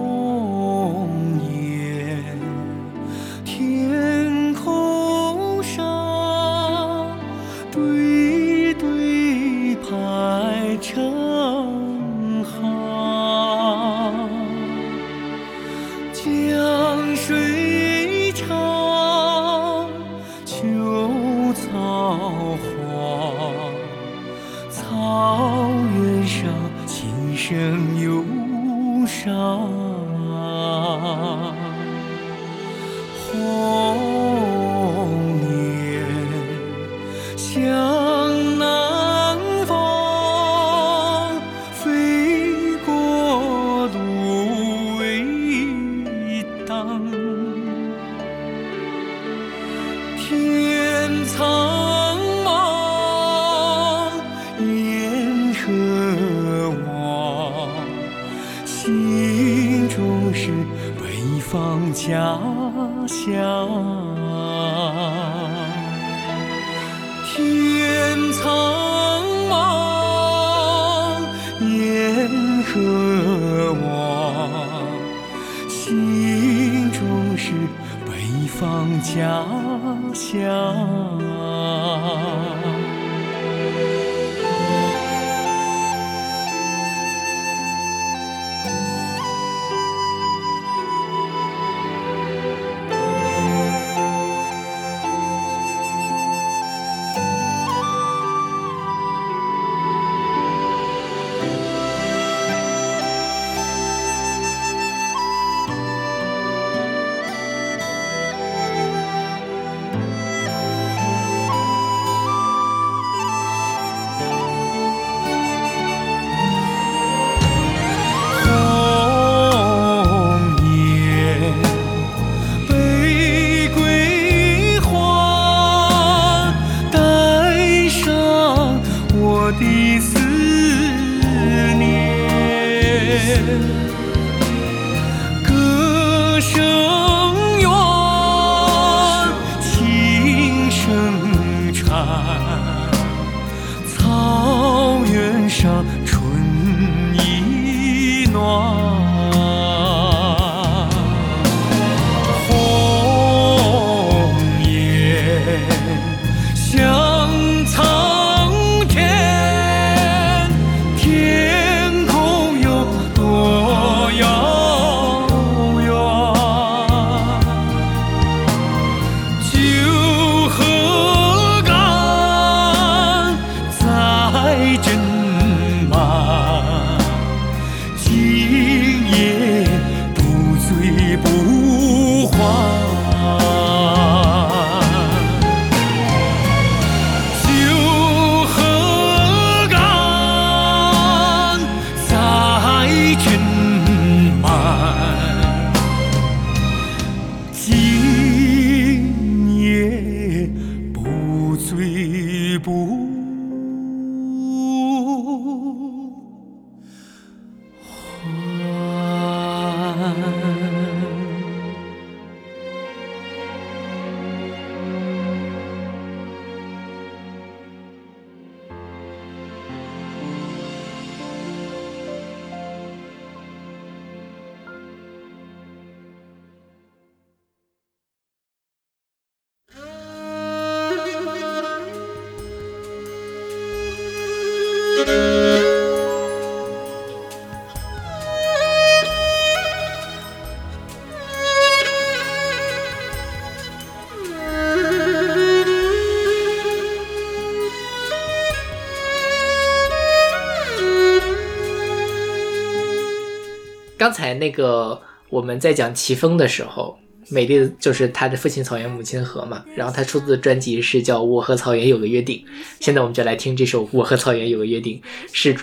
[254.40, 259.62] 那个我们在讲齐峰的时候，美丽的就是他的父亲草原，母亲河嘛。
[259.76, 262.36] 然后他出自的专辑是叫《我和草原有个约定》。
[262.80, 264.98] 现在我们就来听这首《我和草原有个约定》，
[265.32, 265.54] 是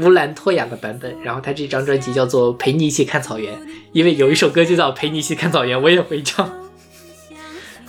[0.00, 1.14] 乌兰托娅的版本。
[1.22, 3.52] 然后他这张专辑叫做《陪你一起看草原》，
[3.92, 6.50] 因为有一首歌就叫《陪你一起看草原》，我也会唱。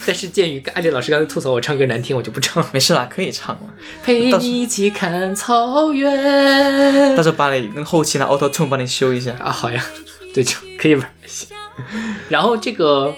[0.08, 2.70] 但是鉴于艾丽老师刚才吐槽我唱歌难听，我就不唱了。
[2.72, 3.62] 没事啦，可以唱了。
[4.04, 9.32] 陪你一起看草原到时候把你跟后期拿 Auto Tune 帮你修一下。
[9.40, 9.84] 啊，好呀，
[10.36, 11.48] 对，就可以玩儿行。
[12.28, 13.16] 然后这个，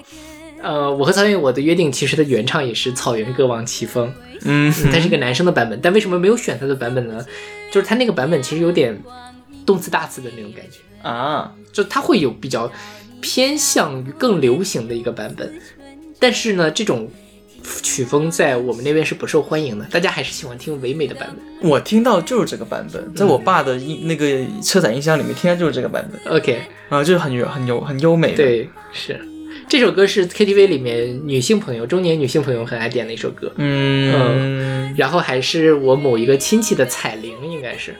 [0.61, 4.13] 呃，我和草原我的约定，其实的原唱也是草原歌王齐峰，
[4.43, 7.26] 嗯，嗯他是个男生的版本，但为什么没有选他的版本呢？
[7.72, 8.95] 就是他那个版本其实有点
[9.65, 12.72] 动次大次的那种感觉，啊，就他会有比较
[13.20, 15.59] 偏向于更流行的一个版本，
[16.20, 17.09] 但是呢，这种
[17.82, 21.70] 曲风在我们那边是不受欢迎的，大家还是喜欢听唯美的版本。
[21.70, 29.20] 我听到就是这个版本，在我爸的音那个车载音箱里面听到就是这个版本，OK，啊，就是很很优很优美的。，对，是
[29.68, 33.51] 这首歌是 KTV 里面女性朋友、中年女性朋友很爱点的一首歌。
[33.58, 37.95] 嗯，然后还是我某一个亲戚的彩铃，应该是，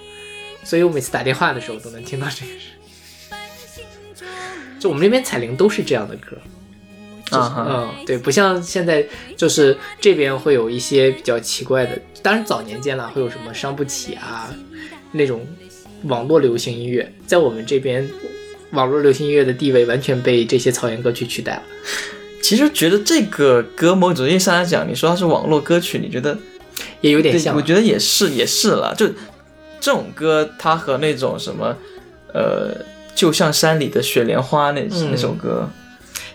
[0.64, 2.62] 所以我每次打电话的时候都能听到这个声。
[4.80, 6.38] 就我们那边彩铃都是这样的歌，
[7.32, 9.06] 啊哈，嗯，对，不像现在
[9.36, 14.50] 就是这边会有一些比较奇怪的，当然早年间了会有什么伤不起啊
[15.12, 15.46] 那种
[16.04, 18.08] 网络流行音乐，在我们这边
[18.72, 21.64] 网络流行音乐的地位完全被这些草原歌曲取代了。
[22.42, 26.38] 其实觉得这个歌某种意义上来讲，你说它是网络歌曲，你觉得
[27.02, 28.96] 也有点，像啊，我觉得也是也是了。
[28.96, 29.06] 就
[29.80, 31.76] 这种歌，它和那种什么，
[32.34, 32.74] 呃，
[33.16, 35.70] 就像山里的雪莲花那、嗯那首歌，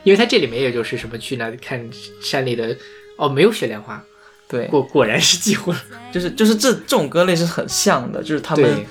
[0.04, 1.88] 因为它这里面也就是什么去那里看
[2.20, 2.76] 山里的，
[3.16, 4.02] 哦，没有雪莲花，
[4.48, 5.82] 对，果果然是记混了。
[6.12, 8.84] 就是就是这这种歌类是很像的，就是他们，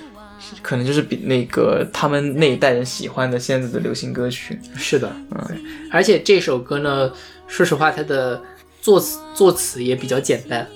[0.62, 4.60] 可能就是比那个他们那一代人喜欢的现在的流行歌曲。
[4.76, 7.12] 是的，嗯，而且这首歌呢，
[7.48, 8.42] 说实话，它的
[8.82, 10.68] 作词作词也比较简单。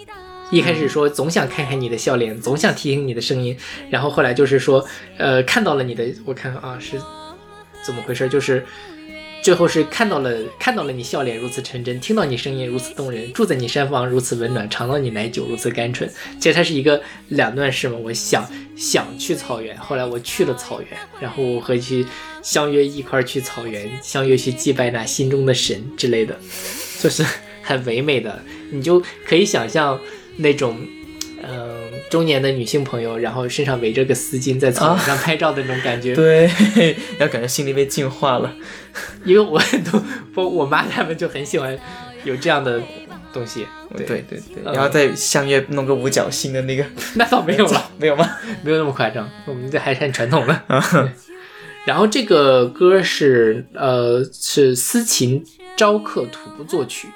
[0.51, 3.57] 一开始说总想看看你的笑脸，总想听听你的声音，
[3.89, 4.86] 然后后来就是说，
[5.17, 7.01] 呃，看到了你的，我看看啊是
[7.83, 8.63] 怎么回事，就是
[9.46, 16.12] 最后是看到了看到了你笑脸如此纯真，听到你声音如此动人，住在你山房如此温暖，尝到你奶酒如此甘醇。
[16.39, 18.43] 其实它是一个两段式嘛，我想
[18.76, 20.89] 想去草原，后来我去了草原，
[21.20, 22.04] 然后我和去
[22.41, 26.36] 相约一块去草原，相约去祭拜那心中的神之类的，
[27.00, 27.24] 就是
[27.62, 28.41] 很唯美的，
[28.72, 30.02] 你就可以想象
[30.38, 30.76] 那种。
[31.48, 36.14] 嗯，中年的女性朋友，然后身上围着个丝巾，在草原上拍照的那种感觉。
[36.16, 36.45] 对，
[37.18, 38.53] 然后感觉心里被净化了。
[39.26, 39.60] 因为我
[39.91, 40.01] 都
[40.36, 41.78] 我我妈他们就很喜欢
[42.24, 42.82] 有这样的
[43.34, 43.66] 东西。
[43.97, 46.86] 对对对，嗯然后再相约弄个五角星的那个，
[47.16, 48.30] 那倒没有了，没有吗？
[48.64, 50.53] 没有那么夸张，我们这还是很传统的。
[50.68, 51.12] 啊
[51.86, 55.45] 然后这个歌是呃是斯琴
[55.78, 57.08] 昭克土布作曲，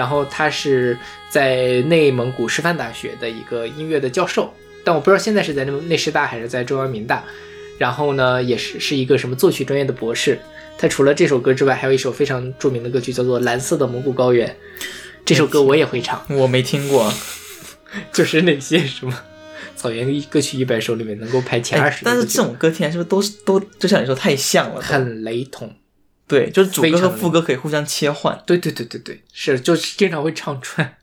[0.00, 0.96] 然后他是
[1.28, 4.50] 在内蒙古师范大学的一个音乐的教授，
[4.82, 7.22] 但我不知道现在是在内内师大还是在中央民大。
[7.76, 10.38] 然后呢，也是是一个什么作曲专业的博士。
[10.78, 14.48] 他除了这首歌之外，还有一首非常著名的歌曲叫做《蓝色的蒙古高原》，
[15.26, 16.24] 这首歌我也会唱。
[16.30, 17.12] 我没听过。
[18.10, 19.14] 就是那些什么
[19.76, 24.80] 草原歌曲一百首里面能够排前二哎十，但是这种歌听起来是不是都是都就像你说太像了？
[24.80, 25.70] 很雷同。
[26.30, 28.40] 对，就是主歌和副歌可以互相切换。
[28.46, 30.96] 对对对对对，是就是经常会唱串，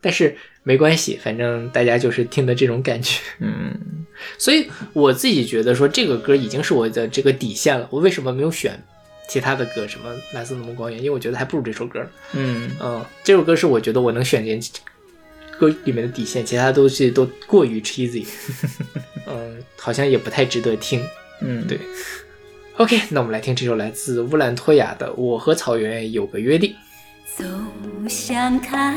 [0.00, 3.20] 但是没关系，反正大家就是听的这种感觉。
[3.38, 4.04] 嗯，
[4.36, 7.86] 所以我自己觉得说这个歌已经是我的这个底线了。
[7.92, 8.82] 我为什么没有选
[9.28, 10.98] 其他的歌，什么蓝色的蒙光源？
[10.98, 12.04] 因为我觉得还不如这首歌。
[12.32, 14.60] 嗯，嗯，这首歌是我觉得我能选进
[15.56, 18.26] 歌里面的底线，其他东西都过于 cheesy，
[19.28, 21.00] 嗯，好像也不太值得听。
[21.42, 21.78] 嗯，对
[22.80, 26.70] OK，那我们来听这首来自乌兰托娅的《我和草原有个约定》。
[27.36, 28.96] 总想看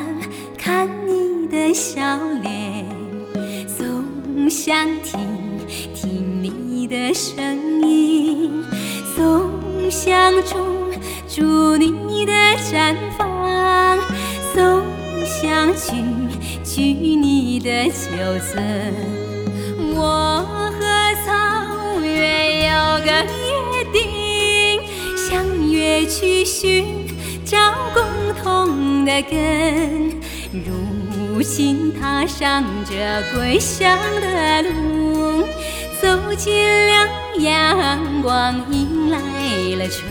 [0.57, 2.01] 看你的笑
[2.41, 2.85] 脸，
[3.67, 5.19] 总想听
[5.93, 7.35] 听你的声
[7.85, 8.63] 音，
[9.17, 9.51] 总
[9.91, 10.55] 想住
[11.27, 13.99] 住你的毡房，
[14.55, 14.81] 总
[15.25, 15.91] 想去
[16.63, 18.93] 去你的酒村。
[19.93, 20.79] 我和
[21.25, 22.71] 草原有
[23.03, 23.72] 个约，
[25.83, 26.85] 也去寻
[27.43, 27.57] 找
[27.93, 28.03] 共
[28.41, 30.13] 同的根。
[30.53, 32.95] 如今踏上这
[33.33, 35.43] 归乡的路，
[36.01, 37.09] 走进了
[37.39, 39.19] 阳光，迎来
[39.75, 40.07] 了春。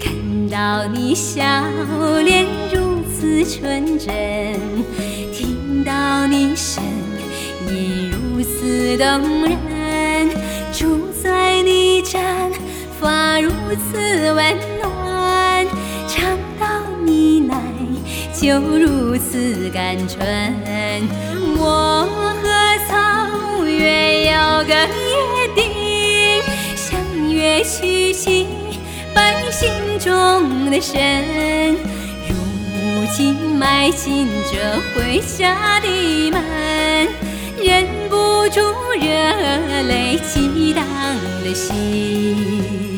[0.00, 1.42] 看到你笑
[2.24, 4.08] 脸如此纯真，
[5.30, 6.82] 听到你声
[7.70, 9.06] 音如此动
[9.44, 10.30] 人，
[10.72, 12.00] 住在你
[13.00, 15.66] 发如此温暖，
[16.08, 16.66] 尝到
[17.04, 17.54] 你来
[18.32, 20.18] 就如此甘醇。
[21.56, 22.06] 我
[22.42, 22.46] 和
[22.88, 25.60] 草原有个约定，
[26.74, 26.98] 相
[27.30, 28.46] 约娶妻
[29.14, 29.18] 百
[29.50, 31.76] 姓中的神。
[32.28, 32.34] 如
[33.16, 34.54] 今迈进这
[34.94, 35.88] 回家的
[36.30, 36.38] 门，
[37.62, 37.97] 忍不
[38.50, 38.60] 住
[38.98, 40.84] 热泪激荡
[41.44, 42.97] 的心。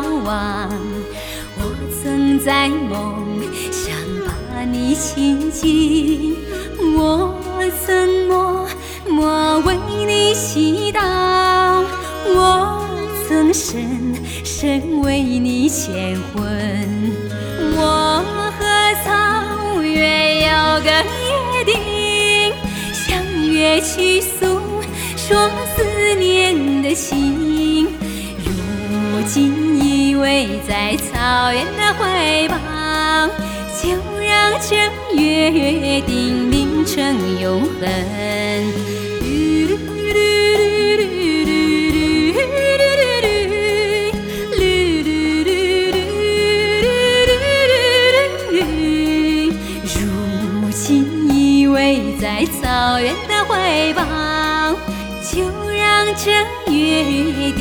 [0.00, 0.70] 你眺望，
[1.56, 1.60] 我
[2.00, 3.42] 曾在梦
[3.72, 3.92] 想
[4.24, 6.36] 把你亲近，
[6.96, 7.34] 我
[7.84, 8.68] 曾默
[9.08, 9.76] 默为
[10.06, 11.00] 你祈祷，
[12.26, 12.86] 我
[13.28, 16.46] 曾深深为你牵魂。
[17.76, 18.22] 我
[18.56, 18.64] 和
[19.04, 22.52] 草原有个约定，
[22.92, 23.20] 相
[23.52, 24.46] 约去诉
[25.16, 27.88] 说思念的情。
[29.10, 29.52] 如今
[30.18, 32.56] 偎在草原的怀抱，
[33.80, 33.88] 就
[34.20, 34.28] 让
[34.60, 34.76] 这
[35.16, 37.88] 约定凝成永恒。
[49.90, 50.86] 如今
[51.30, 51.76] 依偎
[52.20, 54.02] 在草原的怀抱，
[55.22, 55.30] 就
[55.70, 56.30] 让这
[56.72, 56.72] 约
[57.52, 57.57] 定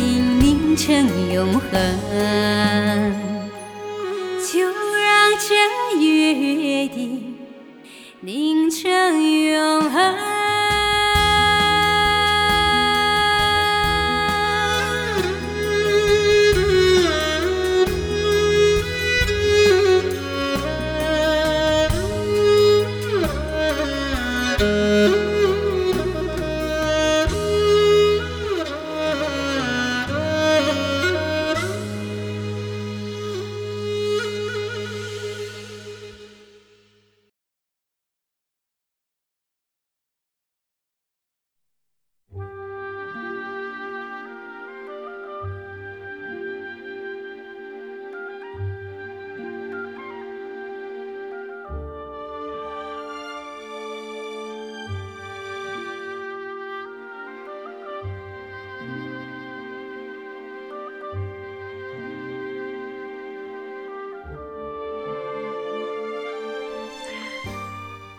[0.78, 3.07] 成永恒，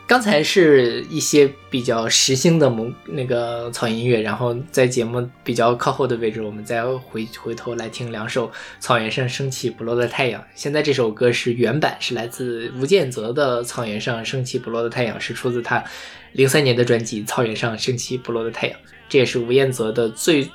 [0.09, 8.49] 刚才是一些比较时兴的蒙那个草原音乐，然后在节目比较靠后的位置，我们再回回头来听两首
[8.81, 10.41] 《草原上升起不落的太阳》。
[10.55, 15.85] 现在这首歌是原版，是来自吴建泽的《草原上升起不落的太阳》，是出自他
[16.33, 18.79] 零三年的专辑《草原上升起不落的太阳》，
[19.11, 20.49] 这也是吴彦泽的最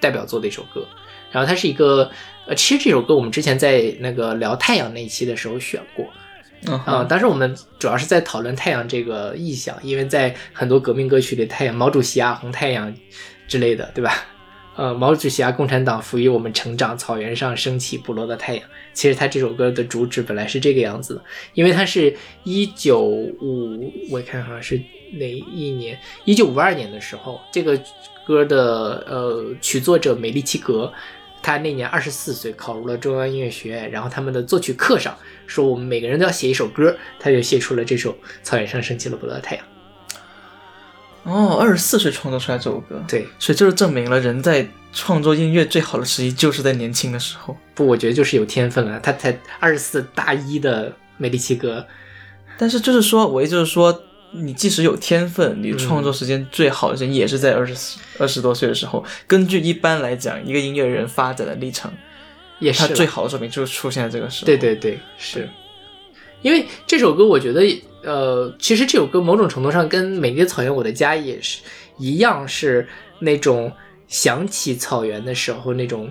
[0.00, 0.86] 代表作的一首歌。
[1.32, 2.10] 然后它是一个，
[2.46, 6.06] 呃，其实这首歌我们之前在那个聊太阳那一期的时候选过，
[6.66, 12.92] 啊、哼，当时我们主要是在讨论太阳这个意象，因为在很多革命歌曲里，太阳、毛主席啊、红太阳
[13.46, 14.12] 之类的，对吧？
[14.76, 18.64] 呃，毛主席啊，共产党赋予我们成长，草原上升起不落的太阳。
[18.92, 21.22] 其实他这首歌的主旨本来是这个样子的，
[21.54, 24.80] 因为它是一九五，我看看是
[25.12, 25.98] 哪一年？
[26.24, 27.76] 一九五二年的时候，这个
[28.24, 30.92] 歌的呃曲作者美丽奇格，
[31.42, 35.16] 他那年二十四岁，考入了中央音乐学院，然后他们的作曲课上
[35.46, 38.12] 说我们每个人都要写一首歌，他就写出了这首
[38.42, 39.64] 《草原上升起了不落的太阳》。
[41.24, 47.56] 哦，二十四岁创作出来这首歌，对，所以就是证明了人在创作音乐最好的时机就是在年轻的时候。
[47.74, 48.98] 不，我觉得就是有天分了。
[49.00, 51.86] 他才二十四，大一的美丽奇格，
[52.56, 54.02] 但是就是说，我意思就是说，
[54.32, 59.04] 你即使有天分，你创作时间最好的时间也是在二十二十多岁的时候。
[59.26, 61.90] 根据一般来讲，一个音乐人发展的历程，
[62.58, 64.46] 也是他最好的作品就是出现在这个时候。
[64.46, 65.48] 对对对，是。
[66.42, 67.62] 因为这首歌，我觉得，
[68.04, 71.62] 呃，其实这首歌某种程度上跟《美丽的草原我的家》也是
[71.98, 72.86] 一样，是
[73.18, 73.72] 那种
[74.06, 76.08] 想起草原的时候那种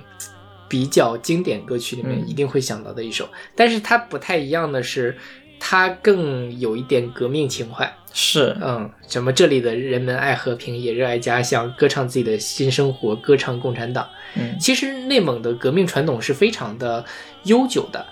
[0.68, 3.30] 比较经典歌曲里面嗯一定会想到的一首。
[3.56, 5.18] 但是它不太一样的是，
[5.60, 7.92] 它更有一点革命情怀。
[8.14, 14.08] 是，嗯，什么这里的人们爱和平，也热爱家乡，歌唱自己的新生活，歌唱共产党。
[14.36, 14.58] 嗯。
[14.60, 17.06] 其实内蒙的革命传统是非常的
[17.44, 18.04] 悠久的，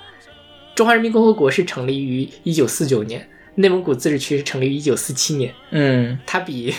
[0.75, 6.19] 中华人民共和国是成立于一九四九年，内蒙古自治区是成立于一九四七年，嗯。
[6.25, 6.71] 它比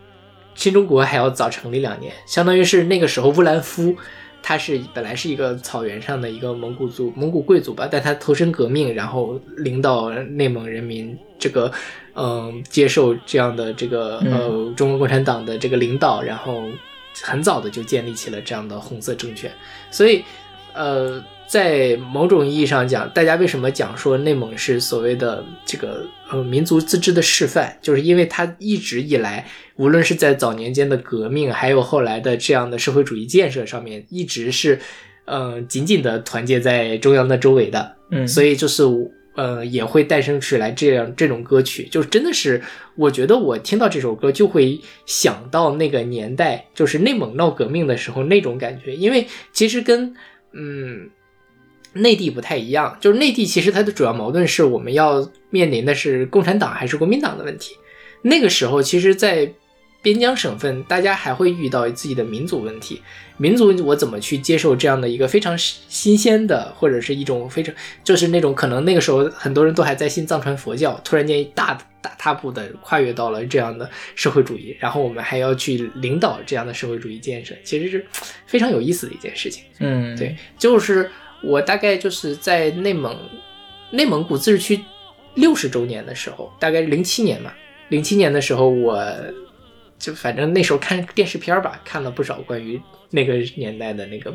[0.54, 3.94] 新中国还要早成立两年，相当于是那个时候乌兰夫，
[4.42, 11.70] 他是本来是一个草原上的一个蒙古族、蒙古贵族吧，但他投身革命，然后领导内蒙人民这个，
[12.14, 16.64] 嗯、接受这样的这个呃中国共产党的这个领导，然后
[17.22, 19.50] 很早的就建立起了这样的红色政权，
[19.90, 20.24] 所以
[20.72, 29.44] 呃，在某种意义上讲，大家为什么讲说内蒙是所谓的这个呃民族自治的示范，就是因为它一直以来，
[29.74, 34.78] 无论是在早年间的革命，还有后来的这样的社会主义建设上面，一直是
[35.24, 37.96] 呃紧紧的团结在中央的周围的。
[38.12, 38.84] 嗯，所以就是
[39.34, 42.62] 呃也会诞生出来这样这种歌曲，就真的是
[42.94, 50.14] 我觉得我听到这首歌就会想到那个年代，就是内蒙闹革命的时候那种感觉，因为其实跟
[50.52, 51.10] 嗯。
[51.94, 57.76] 内地不太一样，就是内地其实它的主要矛盾是我们要面临的是共产党还是国民党的问题。
[58.22, 59.52] 那个时候，其实，在
[60.02, 63.02] 边疆省份，大家还会遇到自己的民族问题。
[63.36, 67.74] 民族我怎么去接受这样的一个非常新鲜的，或者是一种非常
[68.04, 78.06] 就是那种可能那个时候很多人都还在信藏传佛教，突然间大大踏步的跨越到了这样的社会主义，然后我们还要去领导这样的社会主义建设，其实是
[78.46, 79.64] 非常有意思的一件事情。
[79.78, 81.10] 嗯对，就是
[81.42, 83.16] 我大概就是在内蒙
[83.90, 84.84] 内蒙古自治区
[85.34, 87.52] 六十周年的时候，大概零七年嘛，
[87.88, 89.02] 零七年的时候，我
[89.98, 92.80] 就反正那时候看电视片儿吧，看了不少关于
[93.10, 94.34] 那个年代的那个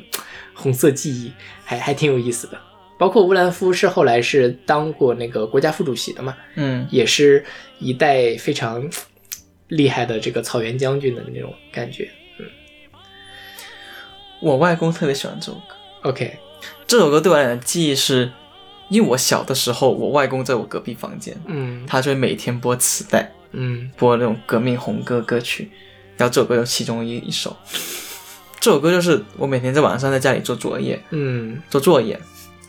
[0.54, 1.32] 红色记忆，
[1.64, 2.60] 还还挺有意思的。
[2.98, 7.44] 包括乌兰夫是后来是当过那个国家副主席的嘛，嗯也是
[7.80, 8.90] 一代非常
[9.68, 12.10] 厉害的这个草原将军的那种感觉。
[12.40, 12.46] 嗯
[14.42, 15.76] 我外公特别喜欢这首歌。
[16.04, 16.38] OK，
[16.88, 18.32] 这首歌对我来讲的记忆是，
[18.90, 25.72] 因为我小的时候，我外公在我隔壁房间，嗯他就会每天播磁带，嗯播那种革命红歌歌曲，
[26.18, 27.56] 然后这首歌就其中一一首。
[28.60, 32.20] 这首歌就是我每天在晚上在家里做作业，嗯做作业，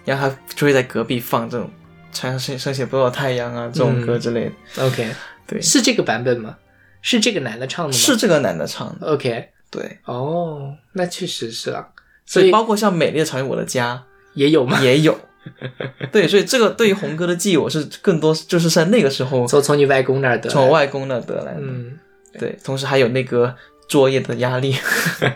[0.04, 1.70] 然后他就会在隔壁放这种
[2.18, 4.86] 《太阳升升起不到太阳》啊这种歌之类的。
[4.86, 5.10] ，OK，
[5.46, 6.56] 对，是这个版本吗？
[7.02, 7.98] 是这个男的唱的吗？
[7.98, 9.06] 是这个男的唱的。
[9.06, 11.86] OK，对，哦，那确实是啊，
[12.27, 14.05] 所所以以包括像《美丽的草原我的家
[14.35, 14.79] 也有吗》？
[14.85, 15.18] 也有。
[16.11, 21.61] 对，所以这个对于红哥的记忆，我是更多就是在那个时候从从你外公那儿得从我外公那儿得来的。
[21.61, 21.97] 嗯，
[22.36, 23.55] 对，同时还有那个
[23.89, 24.74] 作业的压力。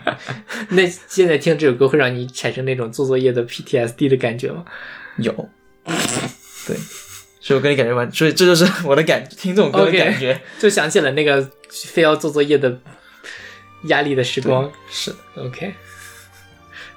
[0.71, 4.65] 那现在听这首歌会让你产生那种做作业的 PTSD 的感觉吗？
[5.19, 5.33] 有，
[6.67, 6.77] 对，
[7.41, 10.41] 所以我跟你感觉完，所以这就是我的感听这种歌的感觉。
[10.59, 12.77] 就想起了那个非要做作业的
[13.85, 14.69] 压力的时光。
[14.91, 15.73] 是 OK，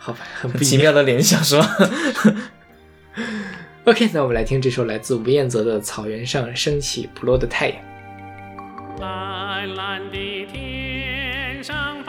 [0.04, 0.78] 好吧，很不奇。
[0.78, 1.66] 妙的联想，是吧？
[3.86, 7.78] OK，那我们来听这首来自吴彦泽的《草原上升起不落的太阳》。
[9.02, 12.03] 蓝蓝的天上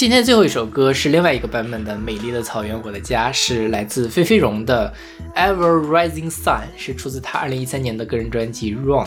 [0.00, 4.90] 今天最后一首歌是另外一个版本的《美丽的草原我的家》，是来自菲菲荣的
[5.38, 9.04] 《Ever Rising Sun》，是出自他二零一三年的个人专辑《Run》。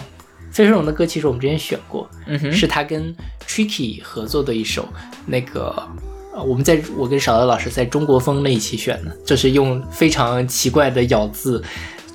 [0.52, 2.52] 菲菲荣的歌其实我们之前选过，嗯哼。
[2.52, 3.12] 是他跟
[3.48, 4.88] Tricky 合作的一首，
[5.26, 5.76] 那个
[6.36, 11.64] 呃我们在我跟少德老师在中国风那一期选的，就是用非常奇怪的咬字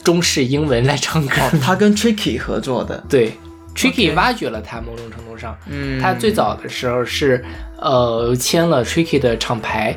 [0.05, 1.35] 中式英文来唱歌。
[1.41, 3.33] 哦，他跟 Tricky 合作的， 对
[3.75, 6.01] ，Tricky 挖掘了他某种程度上，嗯。
[6.01, 7.45] 他最早的时候是
[7.89, 9.97] 呃签了 Tricky 的厂牌，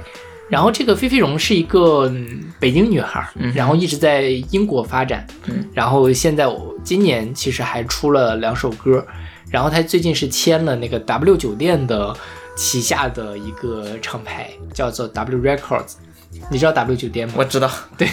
[0.49, 5.67] 然后这个菲菲荣是一个、嗯北京女孩，然后一直在英国发展，嗯。
[5.73, 9.03] 然后现在我今年其实还出了两首歌，
[9.49, 12.15] 然后她最近是签了那个 W 酒店的
[12.55, 15.93] 旗下的一个厂牌，叫做 W Records。
[16.51, 17.33] 你知道 W 酒店吗？
[17.37, 18.07] 我知道， 对，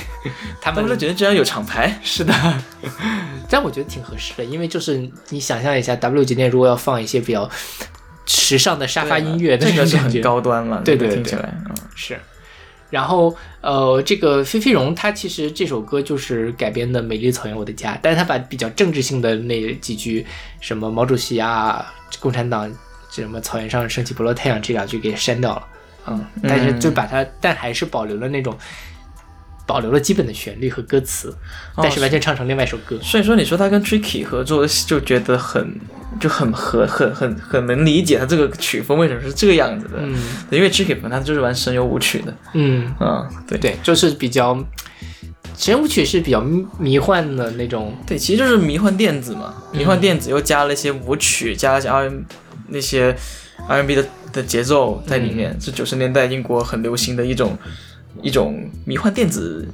[0.63, 2.35] 他们他们觉得居然有厂牌，是的，
[3.51, 7.49] 但我觉得挺合适的，因为就是你想象一下，W 酒店如果要放一些比较
[8.29, 11.75] 时尚的沙发音乐，这个是很高端了，对对对听起来，嗯。
[11.97, 12.17] 是。
[12.91, 20.25] 然后呃，这个菲菲荣她其实这首歌就是改编的《美丽草原我的家》，但是她把比较政治性的那几句
[20.61, 22.71] 什么毛主席啊、共产党
[23.11, 25.67] 什么草原上升起不落太阳这两句给删掉了，
[26.07, 28.57] 嗯，但是就把它，但还是保留了那种。
[29.69, 31.31] 保留了基本的旋律和歌词，
[31.77, 32.99] 但是完全唱成另外一首歌。
[33.03, 35.79] 所以说你说他跟 Tricky 合作，就觉得很
[36.19, 40.17] 就很合很很很能理解他这个曲风为什么是这个样子的，嗯。
[40.51, 43.59] 因为 Tricky 本来他就是玩神游舞曲的，嗯，嗯，对。
[43.59, 44.59] 对，就是比较
[45.55, 49.79] 神舞曲是比较迷迷幻的那种，对，其实就是迷幻电子嘛，嗯。
[49.79, 52.11] 迷幻电子又加了一些舞曲，加了一些 R
[52.69, 53.15] 那些
[53.69, 57.59] R&B 的的节奏在里面，是九十年代英国很流行的一种
[58.23, 59.67] 一种迷幻电子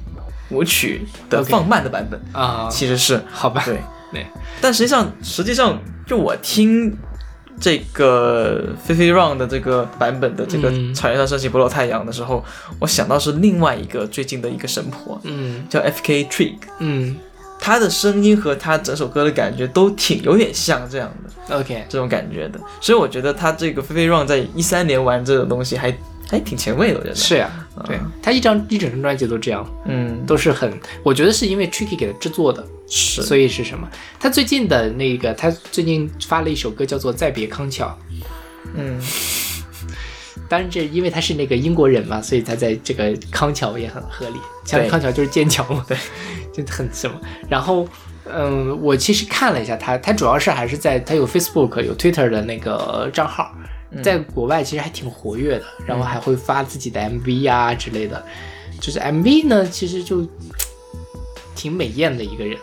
[0.49, 2.19] 舞曲的放慢的版本。
[2.33, 2.67] 啊。
[2.69, 3.21] 其实是。
[3.31, 3.63] 好吧？
[3.65, 3.79] 对。
[4.11, 4.25] 对，
[4.61, 5.77] 但实际上，实际上，
[6.07, 6.95] 就我听
[7.59, 12.41] 这个菲菲 Run 的这个版本的这个嗯《草原上升起不落太阳》的时候，
[12.79, 15.65] 我想到是另外一个最近的一个神婆，嗯。
[15.69, 16.25] 叫 F.K.
[16.25, 17.17] Trick，嗯。
[17.59, 25.91] 她的声音和她整首歌的感觉都挺有点像这样的，OK，这种感觉的，所以我觉得她这个菲菲 Run 在一三年玩这种东西还
[26.29, 27.15] 还挺前卫的，我觉得。
[27.15, 27.49] 是呀、
[27.85, 30.25] 对他一张一整张专辑都这样，嗯。
[30.25, 30.71] 都是很，
[31.03, 33.87] 我觉得是因为 Tricky 给他制作的，是，所以是什么？
[34.19, 37.87] 他最近的那个，他最近发了一首歌叫做《再别康桥》，
[38.75, 38.99] 嗯。
[40.47, 44.35] 当然这因为他是那个英国人嘛，所以他在这个康桥也很合理。
[44.63, 45.97] 像康桥就是剑桥嘛，对，
[46.53, 47.19] 就很什么。
[47.49, 47.87] 然后，
[48.31, 53.51] 嗯，我其实看了一下他，他主要是还是在他有 Facebook 有 Twitter 的那个账号，
[54.03, 58.23] 在国外其实还挺活跃的，然后还会发自己的 MV 啊之类的。
[58.79, 60.27] 就是 MV 呢，其实就
[61.55, 62.57] 挺美艳的一个人。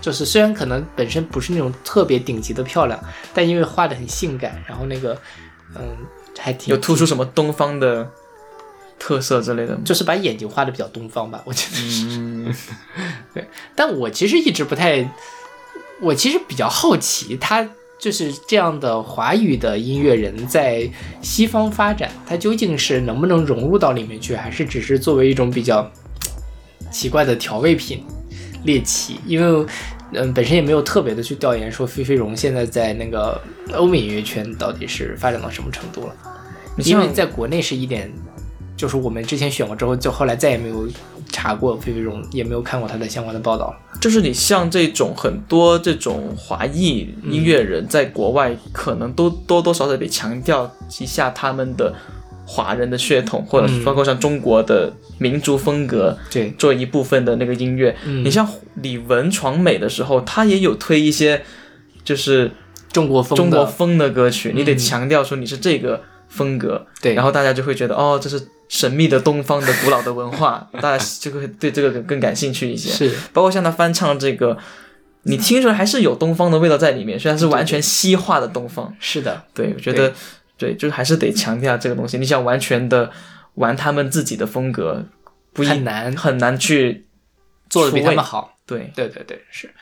[0.00, 2.98] 就是虽然可能本身不是那种特别顶级的漂亮，
[3.34, 5.20] 但因为画的很性感，然后那个
[5.74, 5.96] 嗯
[6.38, 8.08] 还挺有突出什么东方的
[8.98, 9.76] 特色之类的？
[9.84, 12.06] 就是把眼睛画的比较东方吧，我觉得是。
[12.10, 12.54] 嗯，
[13.34, 15.10] 对，但我其实一直不太，
[16.00, 17.68] 我其实比较好奇，他
[17.98, 20.88] 就是这样的华语的音乐人在
[21.20, 25.90] 西方发展，他究竟是能不能融入到里面去，还是只是作为一种比较
[26.90, 28.04] 奇怪的调味品
[28.64, 29.20] 猎奇？
[29.26, 29.66] 因为。
[30.10, 33.38] 嗯，本身也没有特别的去调研说菲菲荣现在在那个
[33.74, 36.14] 欧美音乐圈到底是发展到什么程度了。
[36.78, 38.10] 因为在国内是一点，
[38.78, 40.88] 就是我们之前选过之后，就后来再也没有
[41.30, 43.66] 查过费飞荣，也没有看过他的相关的报道。
[43.72, 43.76] 了。
[44.00, 51.92] 就是你像这种很多这种华裔音乐人，在国外可能都多多少少得强调一下他们的
[52.46, 56.50] 华人的血统，或者是包括像中国的民族风格，对。
[56.56, 57.96] 做一部分的那个音乐。
[58.06, 58.24] 嗯。
[58.24, 61.42] 你像李玟闯美的时候，他也有推一些
[62.04, 62.52] 就是
[62.92, 67.14] 中国风中国风的歌曲，你得嗯强调说你是这个风格，对。
[67.14, 72.90] 然后大家就会觉得哦，这是神秘的东方的古老的文化， 大家就会对这个更更感兴趣一些。
[72.90, 74.56] 是包括像他翻唱这个，
[75.22, 78.94] 你听出来还是有东方的味道在里面，虽然是完全西化的东方。
[79.00, 80.12] 是的，对，我觉得
[80.56, 82.18] 对，就是还是得强调这个东西。
[82.18, 83.10] 你想完全的
[83.54, 85.04] 玩他们自己的风格，
[85.52, 87.06] 不一很难很难去
[87.70, 88.56] 做的比他们好。
[88.66, 89.72] 对，对对对，是。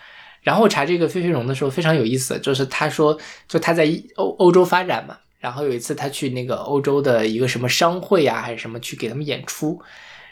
[0.43, 3.19] 然后我查这个菲菲荣的时候非常有意思，就是他说，
[3.49, 3.85] 就他在
[4.15, 5.17] 欧欧洲发展嘛，
[5.47, 9.81] 然后有一次他去那个欧洲的一个什么商会啊，还是什么去给他们演出，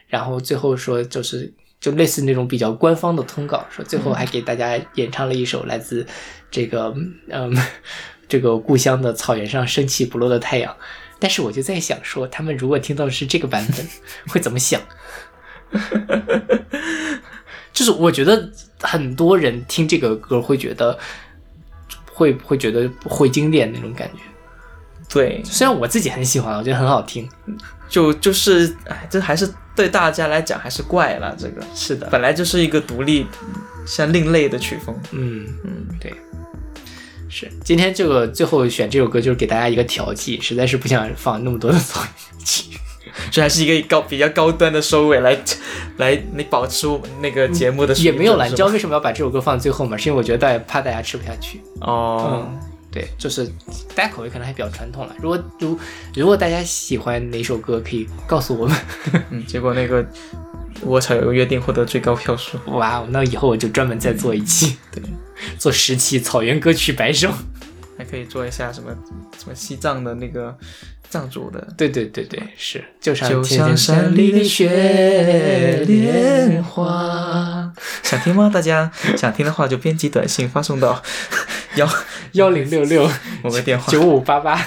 [0.08, 6.04] 然后最后说就是就类似那种比较官方的通告，说最后还给大家演唱了一首来自
[6.50, 6.92] 这个
[7.28, 7.56] 嗯
[8.26, 10.76] 这个故乡的草原上升起不落的太阳。
[11.20, 13.86] 但是我就在想说，他们如果听到是这个版本，
[14.26, 14.82] 会怎么想？
[17.72, 18.50] 就是我觉得
[18.80, 20.98] 很多人听这个歌会觉得，
[22.12, 24.22] 会会觉得会经典那种感觉。
[25.08, 27.28] 对，虽然我自己很喜欢，我觉得很好听。
[27.88, 31.34] 就就是，哎，这还是对大家来讲还是怪了。
[31.38, 33.26] 这个是的，本来就是一个独立、
[33.86, 34.94] 像另类的曲风。
[35.12, 36.12] 嗯嗯，对，
[37.28, 37.48] 是。
[37.62, 42.70] 今天这个最后选这首歌，就是给大家一个调剂，实在是不想放那么多的噪音器。
[43.30, 45.38] 这还是一个高比较高端的收尾，来
[45.98, 49.96] 来你保持我们那个节目的也没有啦，你知道为什么要把这首歌放最后吗？
[49.96, 51.60] 是因为我觉得大家怕大家吃不下去。
[51.82, 52.60] 哦，嗯，
[52.94, 53.44] 对，就是
[53.96, 55.16] 大家口味可能还比较传统了。
[55.20, 55.76] 如果如
[56.14, 58.78] 如果大家喜欢哪首歌，可以告诉我们。
[59.30, 60.06] 嗯，结果那个
[60.82, 65.02] 我草有个约定获得最高票数，哇哦，那以后我就专门再做一期， 对，
[65.58, 67.32] 做十期草原歌曲百首。
[67.96, 68.90] 还可以做一下什么
[69.38, 70.56] 什么西藏的那个
[71.08, 71.64] 藏族的。
[71.76, 77.72] 对对对对，是，就像就像山里的雪莲花，
[78.02, 78.50] 想听吗？
[78.52, 81.00] 大家想听的话就编辑短信发送到
[81.76, 81.88] 幺
[82.32, 83.08] 幺零六六
[83.42, 83.90] 某个电话。
[83.90, 84.60] 九五八八，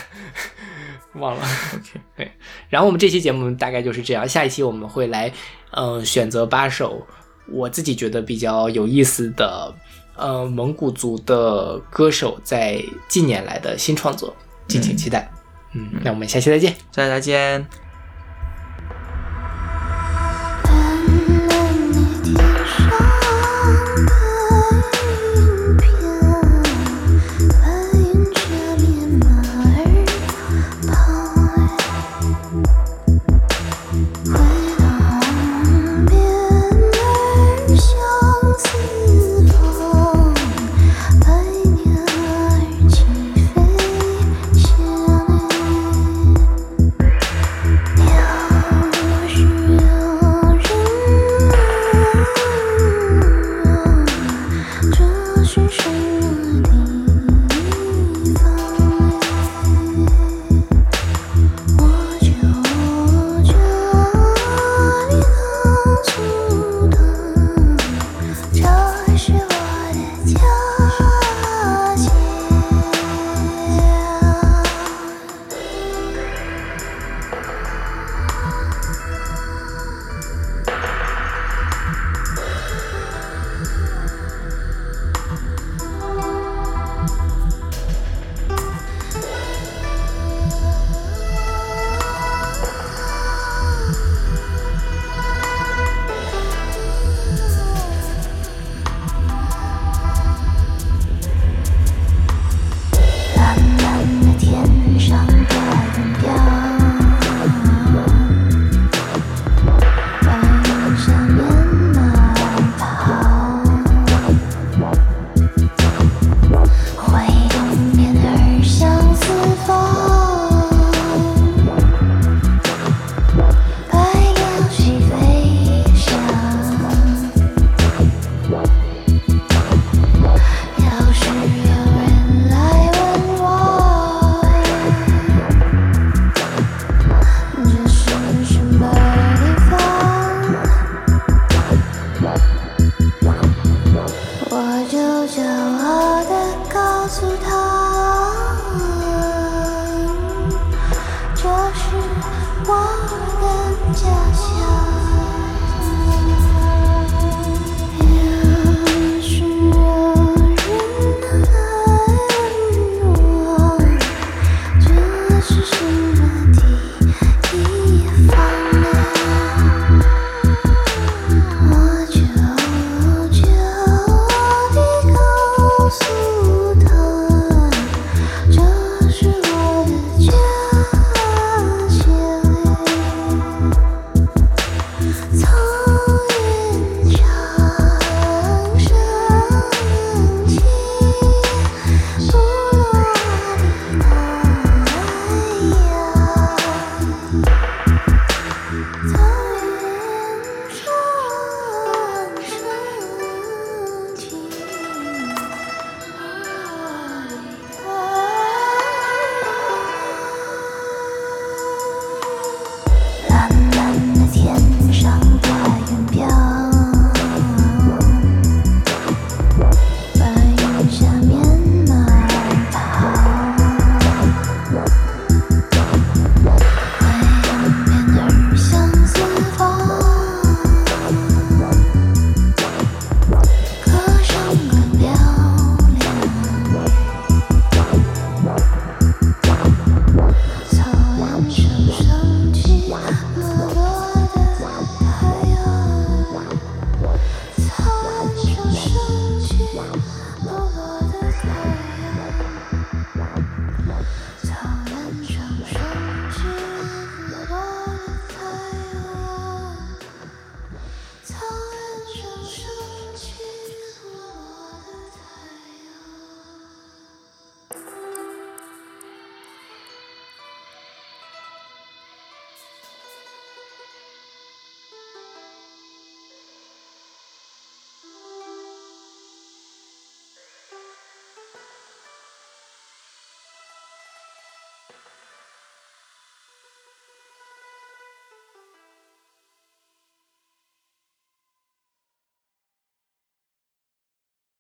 [1.13, 1.41] 忘了。
[1.73, 2.31] OK，对，
[2.69, 5.31] 然后我们这期节目大概就是这样，下一期我们会来，
[5.71, 7.05] 嗯、选择八首
[7.47, 9.73] 我自己觉得比较有意思的，
[10.15, 14.35] 呃，蒙古族的歌手在近年来的新创作，
[14.67, 15.31] 敬请期待。
[15.73, 16.75] 嗯，那我们下期再见。
[16.91, 17.86] 再见。